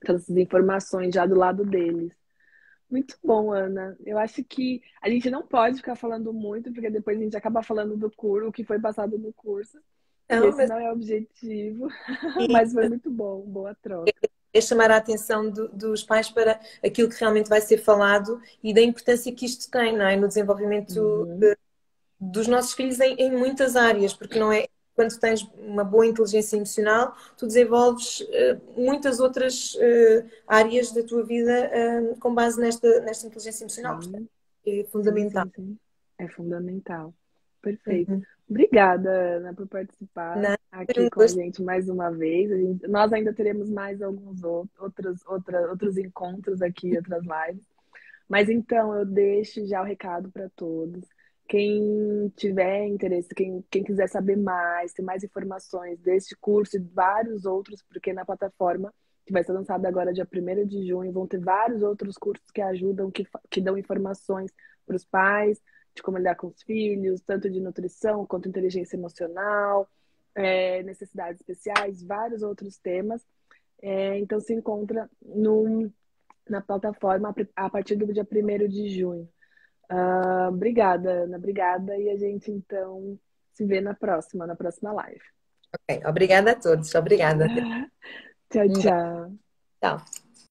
todas 0.04 0.22
essas 0.22 0.36
informações 0.36 1.14
já 1.14 1.26
do 1.26 1.34
lado 1.34 1.64
deles. 1.64 2.12
Muito 2.90 3.16
bom, 3.22 3.52
Ana. 3.52 3.96
Eu 4.04 4.18
acho 4.18 4.42
que 4.42 4.82
a 5.00 5.08
gente 5.08 5.30
não 5.30 5.46
pode 5.46 5.76
ficar 5.76 5.94
falando 5.94 6.32
muito, 6.32 6.72
porque 6.72 6.90
depois 6.90 7.16
a 7.18 7.22
gente 7.22 7.36
acaba 7.36 7.62
falando 7.62 7.96
do 7.96 8.10
curso, 8.10 8.48
o 8.48 8.52
que 8.52 8.64
foi 8.64 8.80
passado 8.80 9.16
no 9.16 9.32
curso. 9.32 9.78
Não, 10.28 10.48
esse 10.48 10.58
mas... 10.58 10.68
não 10.68 10.78
é 10.78 10.90
o 10.90 10.92
objetivo, 10.92 11.88
mas 12.50 12.72
foi 12.72 12.88
muito 12.88 13.10
bom, 13.10 13.42
boa 13.42 13.74
troca. 13.76 14.12
É 14.52 14.60
chamar 14.60 14.90
a 14.90 14.96
atenção 14.96 15.48
do, 15.48 15.68
dos 15.68 16.02
pais 16.02 16.28
para 16.30 16.60
aquilo 16.84 17.08
que 17.08 17.18
realmente 17.18 17.48
vai 17.48 17.60
ser 17.60 17.78
falado 17.78 18.40
e 18.62 18.74
da 18.74 18.80
importância 18.80 19.32
que 19.32 19.46
isto 19.46 19.70
tem, 19.70 19.96
não 19.96 20.06
é? 20.06 20.16
No 20.16 20.28
desenvolvimento 20.28 20.98
uhum. 20.98 21.38
de, 21.38 21.56
dos 22.18 22.46
nossos 22.48 22.72
filhos 22.74 22.98
em, 23.00 23.14
em 23.14 23.30
muitas 23.30 23.76
áreas, 23.76 24.12
porque 24.12 24.38
não 24.38 24.52
é 24.52 24.66
quando 24.94 25.18
tens 25.18 25.48
uma 25.56 25.82
boa 25.82 26.06
inteligência 26.06 26.56
emocional, 26.56 27.16
tu 27.36 27.46
desenvolves 27.46 28.20
uh, 28.20 28.60
muitas 28.76 29.18
outras 29.18 29.74
uh, 29.74 30.28
áreas 30.46 30.92
da 30.92 31.02
tua 31.02 31.24
vida 31.24 31.70
uh, 31.72 32.18
com 32.18 32.34
base 32.34 32.60
nesta, 32.60 33.00
nesta 33.00 33.26
inteligência 33.26 33.64
emocional. 33.64 33.96
Portanto, 33.96 34.28
é 34.66 34.84
fundamental. 34.90 35.46
Sim, 35.46 35.52
sim, 35.56 35.66
sim. 35.66 35.78
É 36.18 36.28
fundamental. 36.28 37.14
Perfeito. 37.62 38.12
Uhum. 38.12 38.22
Obrigada, 38.50 39.08
Ana, 39.36 39.54
por 39.54 39.68
participar 39.68 40.36
Não, 40.36 40.56
aqui 40.72 41.08
com 41.08 41.22
a 41.22 41.26
gente 41.28 41.62
mais 41.62 41.88
uma 41.88 42.10
vez. 42.10 42.50
Gente, 42.50 42.88
nós 42.88 43.12
ainda 43.12 43.32
teremos 43.32 43.70
mais 43.70 44.02
alguns 44.02 44.42
outros, 44.42 45.24
outra, 45.24 45.70
outros 45.70 45.96
encontros 45.96 46.60
aqui, 46.60 46.96
outras 46.96 47.22
lives. 47.22 47.64
Mas 48.28 48.48
então, 48.48 48.92
eu 48.92 49.06
deixo 49.06 49.64
já 49.66 49.80
o 49.80 49.84
recado 49.84 50.32
para 50.32 50.48
todos. 50.50 51.04
Quem 51.48 52.28
tiver 52.36 52.86
interesse, 52.86 53.28
quem, 53.34 53.64
quem 53.70 53.84
quiser 53.84 54.08
saber 54.08 54.36
mais, 54.36 54.92
ter 54.92 55.02
mais 55.02 55.22
informações 55.22 56.00
deste 56.00 56.36
curso 56.36 56.76
e 56.76 56.80
vários 56.80 57.44
outros, 57.44 57.82
porque 57.88 58.12
na 58.12 58.24
plataforma 58.24 58.92
que 59.24 59.32
vai 59.32 59.44
ser 59.44 59.52
lançada 59.52 59.86
agora 59.86 60.12
dia 60.12 60.26
1 60.26 60.66
de 60.66 60.88
junho, 60.88 61.12
vão 61.12 61.26
ter 61.26 61.38
vários 61.38 61.82
outros 61.82 62.16
cursos 62.16 62.50
que 62.50 62.60
ajudam, 62.60 63.12
que, 63.12 63.24
que 63.48 63.60
dão 63.60 63.78
informações 63.78 64.52
para 64.84 64.96
os 64.96 65.04
pais, 65.04 65.60
de 66.00 66.02
como 66.02 66.18
lidar 66.18 66.34
com 66.34 66.48
os 66.48 66.62
filhos, 66.62 67.20
tanto 67.20 67.48
de 67.48 67.60
nutrição 67.60 68.26
quanto 68.26 68.48
inteligência 68.48 68.96
emocional, 68.96 69.88
é, 70.34 70.82
necessidades 70.82 71.40
especiais, 71.40 72.02
vários 72.02 72.42
outros 72.42 72.78
temas. 72.78 73.22
É, 73.82 74.18
então 74.18 74.40
se 74.40 74.52
encontra 74.52 75.08
na 76.48 76.60
plataforma 76.60 77.34
a 77.54 77.70
partir 77.70 77.96
do 77.96 78.12
dia 78.12 78.26
1 78.30 78.68
de 78.68 78.88
junho. 78.88 79.28
Uh, 79.90 80.48
obrigada, 80.48 81.24
Ana. 81.24 81.36
Obrigada. 81.36 81.96
E 81.96 82.10
a 82.10 82.16
gente, 82.16 82.50
então, 82.50 83.18
se 83.52 83.64
vê 83.64 83.80
na 83.80 83.94
próxima, 83.94 84.46
na 84.46 84.54
próxima 84.54 84.92
live. 84.92 85.22
Ok. 85.74 86.02
Obrigada 86.06 86.52
a 86.52 86.54
todos. 86.54 86.94
Obrigada. 86.94 87.46
tchau, 88.50 88.68
tchau. 88.68 89.32
Tchau. 89.80 90.29